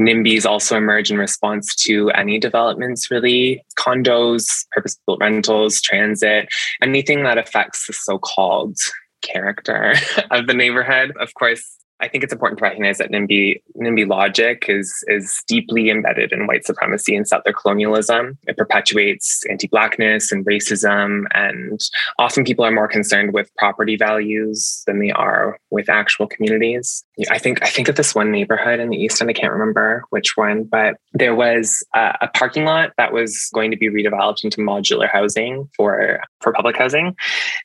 [0.00, 6.48] NIMBYs also emerge in response to any developments, really condos, purpose built rentals, transit,
[6.82, 8.76] anything that affects the so called
[9.22, 9.94] character
[10.30, 11.12] of the neighborhood.
[11.20, 15.88] Of course, I think it's important to recognize that NIMBY, NIMBY logic is, is deeply
[15.88, 18.38] embedded in white supremacy and settler colonialism.
[18.46, 21.24] It perpetuates anti Blackness and racism.
[21.32, 21.80] And
[22.18, 27.04] often people are more concerned with property values than they are with actual communities.
[27.30, 30.04] I think, I think of this one neighborhood in the East End, I can't remember
[30.10, 34.44] which one, but there was a, a parking lot that was going to be redeveloped
[34.44, 37.16] into modular housing for, for public housing.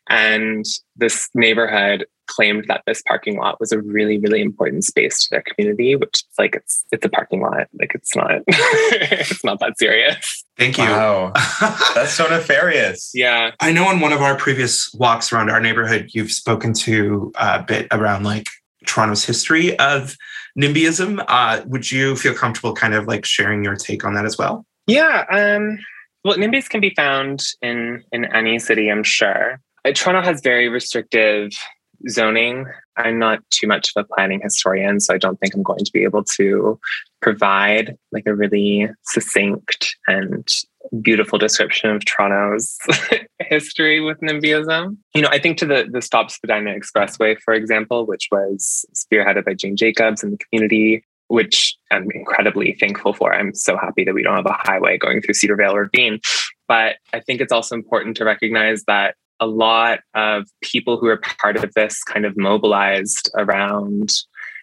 [0.10, 5.30] And this neighborhood claimed that this parking lot was a really, really important space to
[5.32, 7.67] their community, which is like it's it's a parking lot.
[7.80, 10.45] Like it's not it's not that serious.
[10.58, 10.86] Thank you.
[10.86, 11.34] Wow.
[11.95, 13.12] That's so nefarious.
[13.13, 13.51] Yeah.
[13.60, 17.63] I know in one of our previous walks around our neighborhood, you've spoken to a
[17.63, 18.47] bit around like
[18.86, 20.15] Toronto's history of
[20.60, 21.23] NIMBYism.
[21.27, 24.65] Uh, would you feel comfortable kind of like sharing your take on that as well?
[24.88, 25.25] Yeah.
[25.32, 25.80] Um,
[26.23, 29.60] well, NIMBYs can be found in in any city, I'm sure.
[29.86, 31.52] Uh, Toronto has very restrictive
[32.10, 32.65] zoning.
[32.98, 35.91] I'm not too much of a planning historian, so I don't think I'm going to
[35.91, 36.80] be able to
[37.22, 40.48] provide like a really succinct and
[41.02, 42.78] beautiful description of Toronto's
[43.39, 44.98] history with NIMBYism.
[45.13, 49.46] You know, I think to the the Stop Spadina Expressway, for example, which was spearheaded
[49.46, 53.34] by Jane Jacobs and the community, which I'm incredibly thankful for.
[53.34, 56.20] I'm so happy that we don't have a highway going through Cedarvale Ravine.
[56.67, 61.17] But I think it's also important to recognize that a lot of people who are
[61.17, 64.13] part of this kind of mobilized around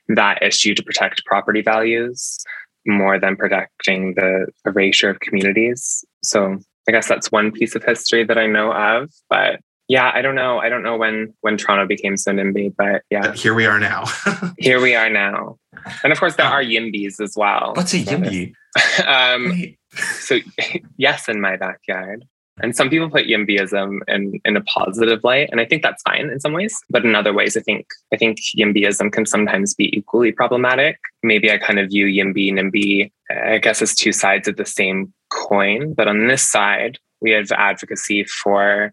[0.09, 2.39] that issue to protect property values
[2.87, 6.05] more than protecting the erasure of communities.
[6.23, 9.11] So I guess that's one piece of history that I know of.
[9.29, 10.59] But yeah, I don't know.
[10.59, 13.23] I don't know when when Toronto became so NIMBY, but yeah.
[13.23, 14.05] But here we are now.
[14.59, 15.59] here we are now.
[16.03, 17.73] And of course there are YIMBYs as well.
[17.75, 18.53] What's a YIMBY?
[19.07, 19.77] um,
[20.21, 20.39] so
[20.97, 22.25] yes, in my backyard.
[22.61, 26.29] And some people put YIMBYism in, in a positive light, and I think that's fine
[26.31, 26.77] in some ways.
[26.91, 30.99] But in other ways, I think I think YIMBYism can sometimes be equally problematic.
[31.23, 35.13] Maybe I kind of view YIMBY, NIMBY, I guess, as two sides of the same
[35.31, 35.95] coin.
[35.95, 38.93] But on this side, we have advocacy for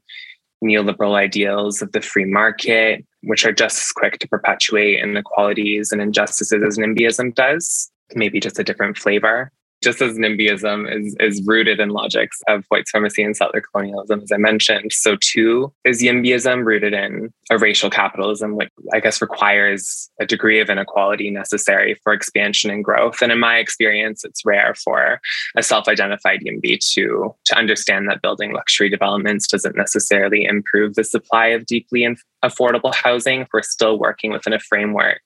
[0.63, 6.01] neoliberal ideals of the free market, which are just as quick to perpetuate inequalities and
[6.01, 9.51] injustices as NIMBYism does, maybe just a different flavor
[9.85, 14.31] just as NIMBYism is, is rooted in logics of white supremacy and settler colonialism, as
[14.31, 20.09] I mentioned, so too is YIMBYism rooted in a racial capitalism, which I guess requires
[20.19, 23.21] a degree of inequality necessary for expansion and growth.
[23.21, 25.21] And in my experience, it's rare for
[25.55, 31.47] a self-identified YIMBY to, to understand that building luxury developments doesn't necessarily improve the supply
[31.47, 32.07] of deeply
[32.43, 35.21] affordable housing we're still working within a framework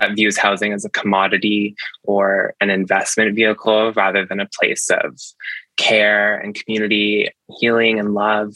[0.00, 5.20] that views housing as a commodity or an investment vehicle rather than a place of
[5.76, 8.52] care and community healing and love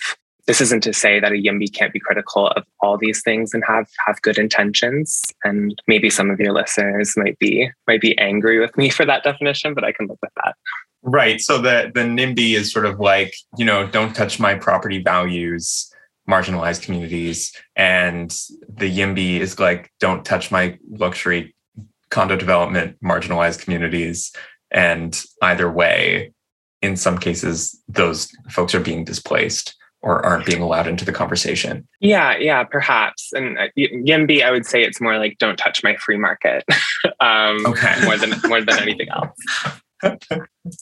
[0.51, 3.63] this isn't to say that a YIMBY can't be critical of all these things and
[3.69, 5.23] have have good intentions.
[5.45, 9.23] And maybe some of your listeners might be might be angry with me for that
[9.23, 10.57] definition, but I can live with that.
[11.03, 11.41] Right.
[11.41, 15.89] So the the NIMBY is sort of like, you know, don't touch my property values
[16.31, 17.53] marginalized communities.
[17.77, 18.31] And
[18.69, 21.55] the YIMBY is like, don't touch my luxury
[22.11, 24.33] condo development, marginalized communities.
[24.71, 26.33] And either way,
[26.83, 31.87] in some cases, those folks are being displaced or aren't being allowed into the conversation.
[32.01, 33.33] Yeah, yeah, perhaps.
[33.33, 36.65] And uh, YIMBY, I would say it's more like don't touch my free market,
[37.21, 37.97] um, okay.
[38.05, 39.37] more than more than anything else.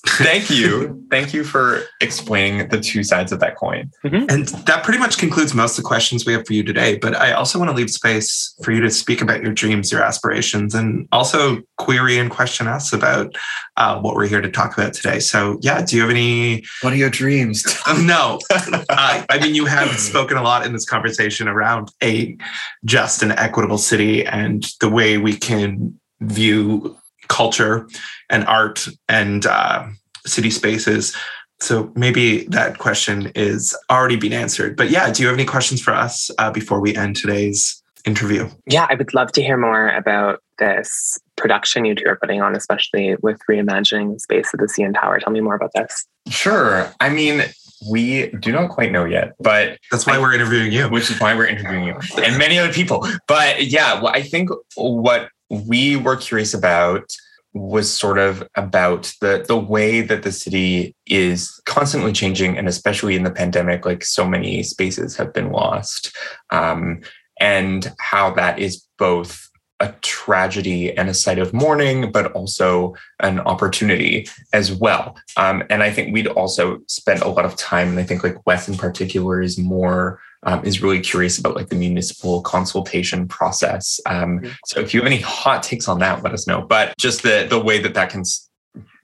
[0.07, 1.05] Thank you.
[1.11, 3.91] Thank you for explaining the two sides of that coin.
[4.03, 6.99] And that pretty much concludes most of the questions we have for you today.
[6.99, 10.03] But I also want to leave space for you to speak about your dreams, your
[10.03, 13.37] aspirations, and also query and question us about
[13.77, 15.21] uh, what we're here to talk about today.
[15.21, 16.65] So, yeah, do you have any?
[16.83, 17.65] What are your dreams?
[18.01, 22.37] no, uh, I mean, you have spoken a lot in this conversation around a
[22.85, 26.98] just and equitable city and the way we can view
[27.29, 27.89] culture
[28.31, 29.87] and art and uh,
[30.27, 31.17] city spaces.
[31.61, 34.77] So maybe that question is already been answered.
[34.77, 38.49] But yeah, do you have any questions for us uh, before we end today's interview?
[38.67, 42.55] Yeah, I would love to hear more about this production you two are putting on,
[42.57, 45.19] especially with reimagining the space of the CN Tower.
[45.19, 46.07] Tell me more about this.
[46.29, 46.93] Sure.
[47.01, 47.43] I mean,
[47.91, 50.89] we do not quite know yet, but That's why we're interviewing you.
[50.89, 53.07] which is why we're interviewing you and many other people.
[53.27, 57.11] But yeah, well, I think what we were curious about
[57.55, 63.17] was sort of about the the way that the city is constantly changing, and especially
[63.17, 66.15] in the pandemic, like so many spaces have been lost,
[66.51, 67.01] um,
[67.41, 69.49] and how that is both
[69.81, 75.17] a tragedy and a site of mourning, but also an opportunity as well.
[75.37, 78.45] Um, and I think we'd also spent a lot of time, and I think like
[78.45, 84.01] Wes in particular is more um, is really curious about like the municipal consultation process.
[84.07, 84.55] Um, Mhm.
[84.67, 86.63] so if you have any hot takes on that, let us know.
[86.63, 88.23] But just the the way that that can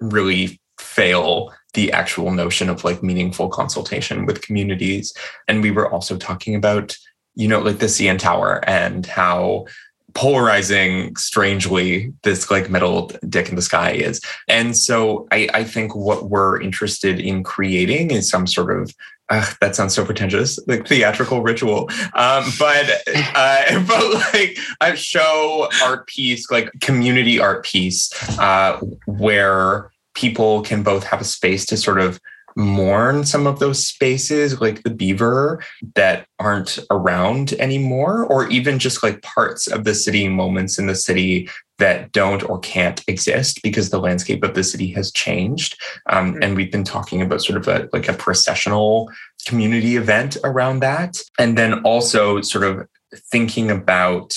[0.01, 5.13] really fail the actual notion of like meaningful consultation with communities.
[5.49, 6.97] And we were also talking about,
[7.35, 9.67] you know, like the CN Tower and how
[10.15, 15.97] polarizing strangely this like metal dick in the sky is and so I, I think
[15.97, 18.95] what we're interested in creating is some sort of
[19.31, 20.59] uh, that sounds so pretentious.
[20.67, 21.89] Like theatrical ritual.
[22.15, 22.91] Um, but
[23.35, 30.83] uh, but like a show art piece like community art piece uh, where people can
[30.83, 32.21] both have a space to sort of
[32.57, 35.61] mourn some of those spaces like the beaver
[35.97, 40.95] that aren't around anymore or even just like parts of the city moments in the
[40.95, 41.49] city
[41.79, 45.81] that don't or can't exist because the landscape of the city has changed.
[46.09, 49.11] Um, and we've been talking about sort of a like a processional
[49.47, 51.19] community event around that.
[51.39, 54.33] And then also sort of thinking about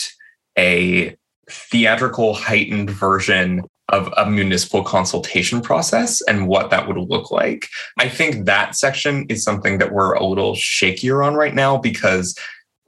[0.58, 1.16] a
[1.50, 7.68] theatrical heightened version of a municipal consultation process and what that would look like.
[7.98, 12.38] I think that section is something that we're a little shakier on right now because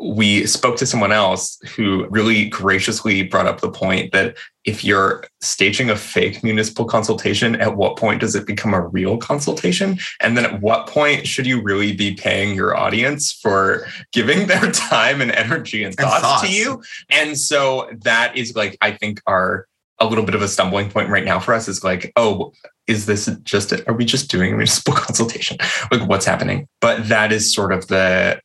[0.01, 5.25] we spoke to someone else who really graciously brought up the point that if you're
[5.41, 9.99] staging a fake municipal consultation, at what point does it become a real consultation?
[10.21, 14.71] And then at what point should you really be paying your audience for giving their
[14.71, 16.47] time and energy and And thoughts, thoughts.
[16.47, 16.81] to you?
[17.09, 19.67] And so that is like, I think, our
[20.01, 22.53] a little bit of a stumbling point right now for us is like, oh,
[22.87, 25.57] is this just, are we just doing a municipal consultation?
[25.91, 26.69] Like, what's happening?
[26.79, 28.39] But that is sort of the,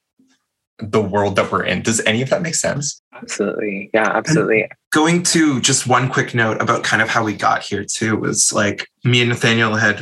[0.78, 1.82] the world that we're in.
[1.82, 3.00] Does any of that make sense?
[3.12, 3.90] Absolutely.
[3.94, 4.68] Yeah, absolutely.
[4.92, 8.52] going to just one quick note about kind of how we got here too was
[8.52, 10.00] like me and Nathaniel had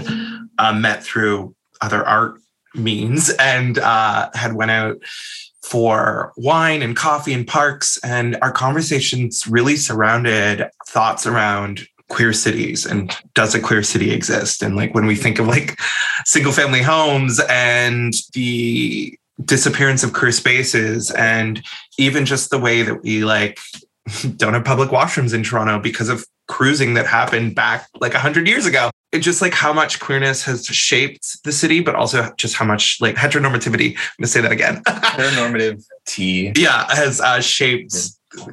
[0.58, 2.40] uh, met through other art
[2.74, 4.96] means and uh, had went out
[5.62, 12.84] for wine and coffee and parks and our conversations really surrounded thoughts around queer cities
[12.84, 15.78] and does a queer city exist and like when we think of like
[16.26, 21.62] single family homes and the disappearance of queer spaces and
[21.98, 23.58] even just the way that we like
[24.36, 28.66] don't have public washrooms in Toronto because of cruising that happened back like 100 years
[28.66, 28.90] ago.
[29.12, 32.98] It's just like how much queerness has shaped the city, but also just how much
[33.00, 34.82] like heteronormativity, I'm to say that again.
[34.86, 36.52] Heteronormative T.
[36.56, 37.94] yeah, has uh, shaped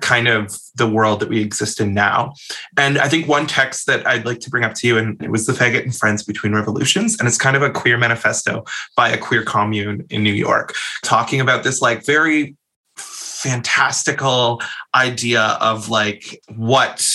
[0.02, 2.34] kind of the world that we exist in now.
[2.78, 5.32] And I think one text that I'd like to bring up to you, and it
[5.32, 7.18] was the Faggot and Friends Between Revolutions.
[7.20, 8.66] And it's kind of a queer manifesto
[8.96, 10.74] by a queer commune in New York,
[11.04, 12.56] talking about this like very
[12.96, 14.62] fantastical
[14.94, 17.08] idea of like what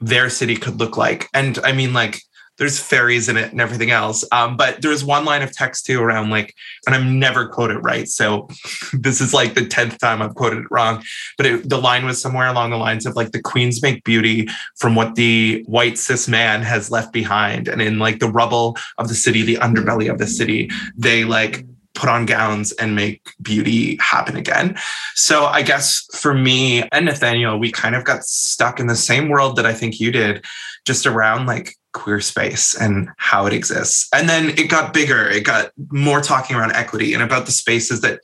[0.00, 1.28] their city could look like.
[1.32, 2.20] And I mean, like,
[2.58, 4.24] there's fairies in it and everything else.
[4.32, 6.54] Um, but there's one line of text too around like,
[6.86, 8.08] and I'm never quote it right.
[8.08, 8.48] So
[8.92, 11.02] this is like the 10th time I've quoted it wrong.
[11.36, 14.48] But it, the line was somewhere along the lines of like, the queens make beauty
[14.76, 17.68] from what the white cis man has left behind.
[17.68, 21.64] And in like the rubble of the city, the underbelly of the city, they like
[21.94, 24.76] put on gowns and make beauty happen again.
[25.14, 29.28] So I guess for me and Nathaniel, we kind of got stuck in the same
[29.28, 30.44] world that I think you did,
[30.84, 34.08] just around like queer space and how it exists.
[34.12, 35.26] And then it got bigger.
[35.26, 38.20] It got more talking around equity and about the spaces that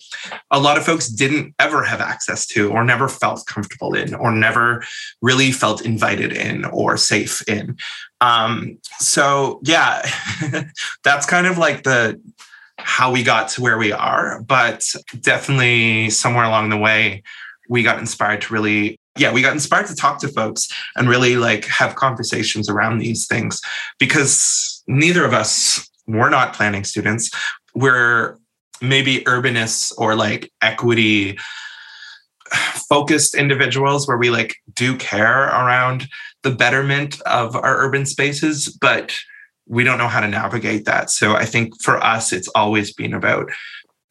[0.51, 4.31] a lot of folks didn't ever have access to or never felt comfortable in or
[4.31, 4.85] never
[5.23, 7.79] really felt invited in or safe in.
[8.21, 10.07] Um, so yeah,
[11.05, 12.21] that's kind of like the
[12.77, 14.87] how we got to where we are, but
[15.21, 17.23] definitely somewhere along the way,
[17.69, 21.37] we got inspired to really yeah, we got inspired to talk to folks and really
[21.37, 23.61] like have conversations around these things
[23.99, 27.31] because neither of us we're not planning students.
[27.75, 28.39] We're
[28.81, 31.39] maybe urbanists or like equity
[32.89, 36.09] focused individuals where we like do care around
[36.43, 39.15] the betterment of our urban spaces, but
[39.67, 41.11] we don't know how to navigate that.
[41.11, 43.51] So I think for us, it's always been about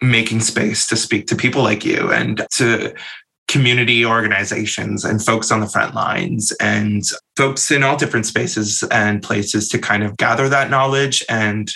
[0.01, 2.95] making space to speak to people like you and to
[3.49, 7.03] community organizations and folks on the front lines and
[7.35, 11.25] folks in all different spaces and places to kind of gather that knowledge.
[11.29, 11.69] And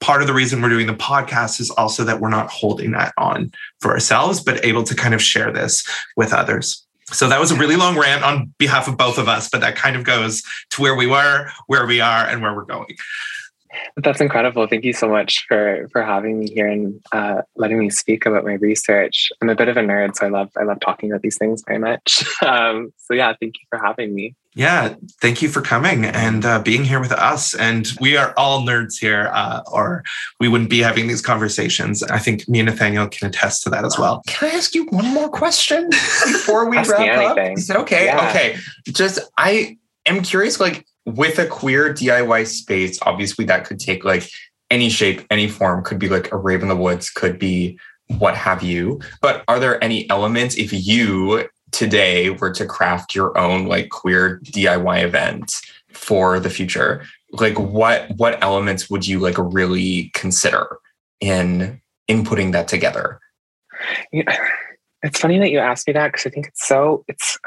[0.00, 3.12] part of the reason we're doing the podcast is also that we're not holding that
[3.18, 6.86] on for ourselves, but able to kind of share this with others.
[7.12, 9.76] So that was a really long rant on behalf of both of us, but that
[9.76, 12.96] kind of goes to where we were, where we are, and where we're going.
[13.96, 14.66] That's incredible.
[14.66, 18.44] Thank you so much for for having me here and uh, letting me speak about
[18.44, 19.30] my research.
[19.40, 21.62] I'm a bit of a nerd, so I love I love talking about these things
[21.66, 22.24] very much.
[22.42, 24.34] Um, so yeah, thank you for having me.
[24.54, 27.54] Yeah, thank you for coming and uh, being here with us.
[27.54, 30.02] And we are all nerds here, uh, or
[30.40, 32.02] we wouldn't be having these conversations.
[32.02, 34.22] I think me and Nathaniel can attest to that as well.
[34.26, 37.38] Can I ask you one more question before we wrap up?
[37.38, 38.06] Is that okay?
[38.06, 38.28] Yeah.
[38.30, 38.56] Okay.
[38.88, 40.84] Just I am curious, like
[41.16, 44.28] with a queer DIY space, obviously that could take like
[44.70, 47.78] any shape, any form, could be like a rave in the woods, could be
[48.18, 49.00] what have you.
[49.20, 54.40] But are there any elements if you today were to craft your own like queer
[54.44, 55.60] DIY event
[55.92, 57.04] for the future?
[57.32, 60.78] Like what what elements would you like really consider
[61.20, 63.20] in in putting that together?
[64.12, 64.36] Yeah,
[65.02, 67.38] it's funny that you asked me that because I think it's so it's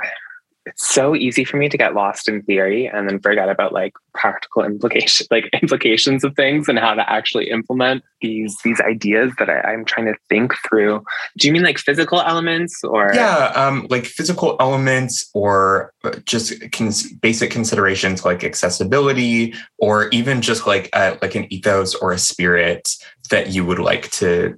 [0.65, 3.93] it's so easy for me to get lost in theory and then forget about like
[4.13, 9.49] practical implications like implications of things and how to actually implement these these ideas that
[9.49, 11.03] I, I'm trying to think through.
[11.37, 16.71] Do you mean like physical elements or Yeah, um, like physical elements or uh, just
[16.71, 22.17] cons- basic considerations like accessibility, or even just like a, like an ethos or a
[22.17, 22.89] spirit
[23.29, 24.57] that you would like to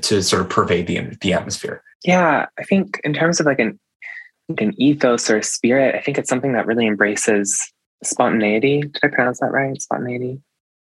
[0.00, 1.82] to sort of pervade the the atmosphere.
[2.04, 3.78] Yeah, I think in terms of like an
[4.58, 7.72] an ethos or a spirit, I think it's something that really embraces
[8.02, 8.80] spontaneity.
[8.80, 9.80] Did I pronounce that right?
[9.80, 10.40] Spontaneity,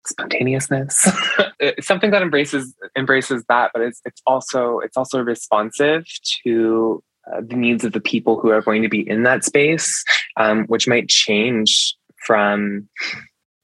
[0.07, 1.09] spontaneousness.
[1.81, 6.05] something that embraces embraces that, but it's it's also it's also responsive
[6.45, 10.05] to uh, the needs of the people who are going to be in that space,
[10.37, 11.95] um, which might change
[12.27, 12.89] from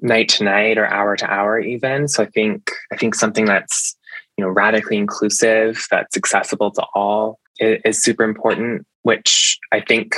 [0.00, 2.08] night to night or hour to hour even.
[2.08, 3.96] So I think I think something that's
[4.36, 8.86] you know radically inclusive, that's accessible to all, is, super important.
[9.02, 10.16] Which I think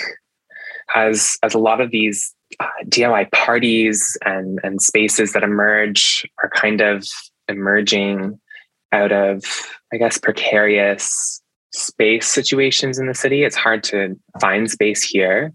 [0.94, 6.50] as as a lot of these uh, DIY parties and and spaces that emerge are
[6.50, 7.06] kind of
[7.48, 8.38] emerging
[8.92, 9.44] out of
[9.92, 13.44] I guess precarious space situations in the city.
[13.44, 15.52] It's hard to find space here.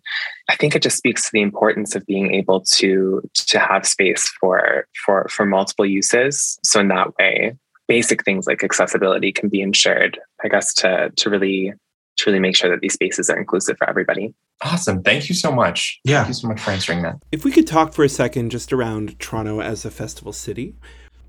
[0.50, 4.28] I think it just speaks to the importance of being able to to have space
[4.40, 6.60] for for for multiple uses.
[6.64, 7.56] So in that way,
[7.88, 10.20] basic things like accessibility can be ensured.
[10.44, 11.74] I guess to to really
[12.18, 14.34] to really make sure that these spaces are inclusive for everybody.
[14.62, 15.02] Awesome!
[15.04, 16.00] Thank you so much.
[16.04, 16.20] Yeah.
[16.20, 17.16] Thank you so much for answering that.
[17.32, 20.76] If we could talk for a second just around Toronto as a festival city.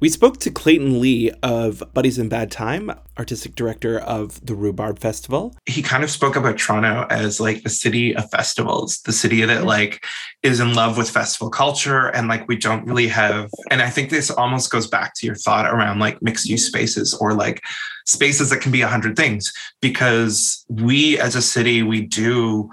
[0.01, 4.99] We spoke to Clayton Lee of Buddies in Bad Time, artistic director of the Rhubarb
[4.99, 5.55] Festival.
[5.66, 9.64] he kind of spoke about Toronto as like the city of festivals, the city that
[9.64, 10.05] like
[10.42, 12.09] is in love with festival culture.
[12.09, 15.36] And like we don't really have, and I think this almost goes back to your
[15.36, 17.62] thought around like mixed use spaces or like
[18.05, 22.68] spaces that can be a hundred things because we as a city, we do,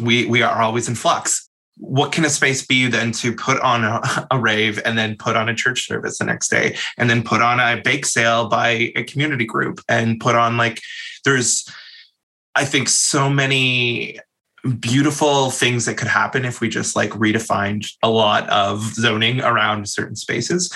[0.00, 1.47] we, we are always in flux.
[1.78, 5.36] What can a space be then to put on a, a rave and then put
[5.36, 8.92] on a church service the next day and then put on a bake sale by
[8.96, 10.80] a community group and put on like
[11.24, 11.68] there's
[12.54, 14.18] I think so many
[14.76, 19.88] beautiful things that could happen if we just like redefined a lot of zoning around
[19.88, 20.72] certain spaces.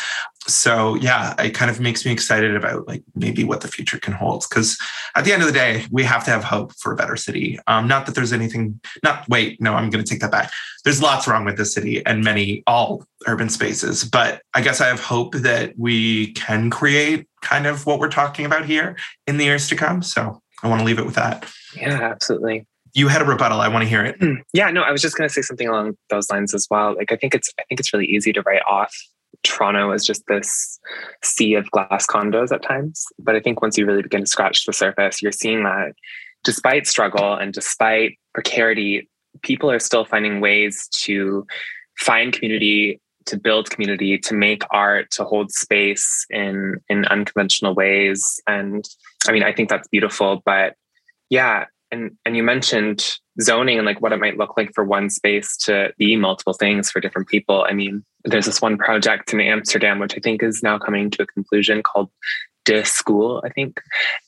[0.48, 4.12] So yeah, it kind of makes me excited about like maybe what the future can
[4.12, 4.44] hold.
[4.48, 4.78] Because
[5.14, 7.58] at the end of the day, we have to have hope for a better city.
[7.66, 8.80] Um, not that there's anything.
[9.02, 10.50] Not wait, no, I'm going to take that back.
[10.84, 14.88] There's lots wrong with the city and many all urban spaces, but I guess I
[14.88, 19.44] have hope that we can create kind of what we're talking about here in the
[19.44, 20.02] years to come.
[20.02, 21.48] So I want to leave it with that.
[21.76, 22.66] Yeah, absolutely.
[22.94, 23.60] You had a rebuttal.
[23.60, 24.16] I want to hear it.
[24.18, 24.34] Hmm.
[24.52, 26.94] Yeah, no, I was just going to say something along those lines as well.
[26.94, 28.94] Like, I think it's, I think it's really easy to write off
[29.42, 30.78] Toronto as just this
[31.22, 33.04] sea of glass condos at times.
[33.18, 35.92] But I think once you really begin to scratch the surface, you're seeing that
[36.44, 39.08] despite struggle and despite precarity,
[39.42, 41.46] people are still finding ways to
[41.98, 48.40] find community to build community to make art to hold space in in unconventional ways
[48.48, 48.84] and
[49.28, 50.74] i mean i think that's beautiful but
[51.30, 55.08] yeah and and you mentioned zoning and like what it might look like for one
[55.08, 59.40] space to be multiple things for different people i mean there's this one project in
[59.40, 62.10] amsterdam which i think is now coming to a conclusion called
[62.64, 63.80] De School, I think.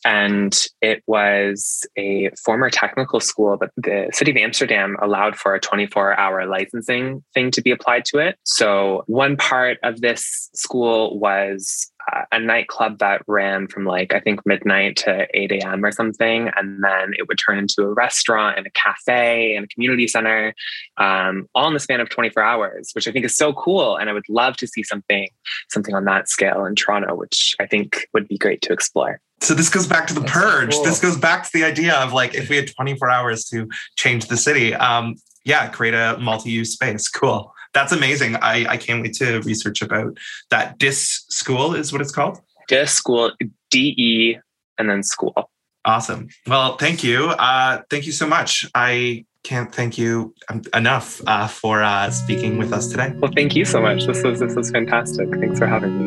[0.05, 5.61] And it was a former technical school, but the city of Amsterdam allowed for a
[5.61, 8.37] 24 hour licensing thing to be applied to it.
[8.45, 11.93] So, one part of this school was
[12.33, 15.85] a nightclub that ran from like I think midnight to 8 a.m.
[15.85, 19.69] or something, and then it would turn into a restaurant and a cafe and a
[19.69, 20.55] community center,
[20.97, 23.97] um, all in the span of 24 hours, which I think is so cool.
[23.97, 25.29] And I would love to see something
[25.71, 29.21] something on that scale in Toronto, which I think would be great to explore.
[29.41, 30.73] So this goes back to the That's purge.
[30.73, 30.85] So cool.
[30.85, 34.27] This goes back to the idea of like if we had 24 hours to change
[34.27, 37.09] the city, um, yeah, create a multi-use space.
[37.09, 38.37] Cool that's amazing.
[38.37, 40.17] I, I can't wait to research about
[40.51, 40.79] that.
[40.79, 42.39] De School is what it's called.
[42.69, 43.33] De School,
[43.71, 44.39] D E
[44.79, 45.51] and then school.
[45.85, 46.29] Awesome.
[46.47, 47.27] Well, thank you.
[47.27, 48.67] Uh, thank you so much.
[48.75, 50.35] I can't thank you
[50.73, 53.13] enough uh, for uh, speaking with us today.
[53.17, 54.07] Well, thank you so much.
[54.07, 55.29] This was this was fantastic.
[55.35, 56.07] Thanks for having me.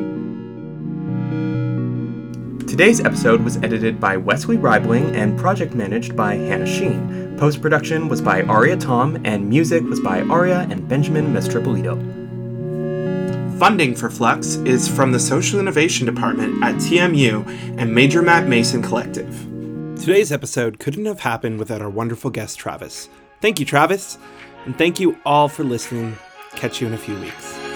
[2.65, 7.26] Today's episode was edited by Wesley Reibeling and project managed by Hannah Sheen.
[7.38, 11.95] Post production was by Aria Tom, and music was by Aria and Benjamin Mestropolito.
[13.59, 18.81] Funding for Flux is from the Social Innovation Department at TMU and Major Matt Mason
[18.81, 19.29] Collective.
[19.99, 23.07] Today's episode couldn't have happened without our wonderful guest, Travis.
[23.39, 24.17] Thank you, Travis,
[24.65, 26.17] and thank you all for listening.
[26.55, 27.66] Catch you in a few weeks.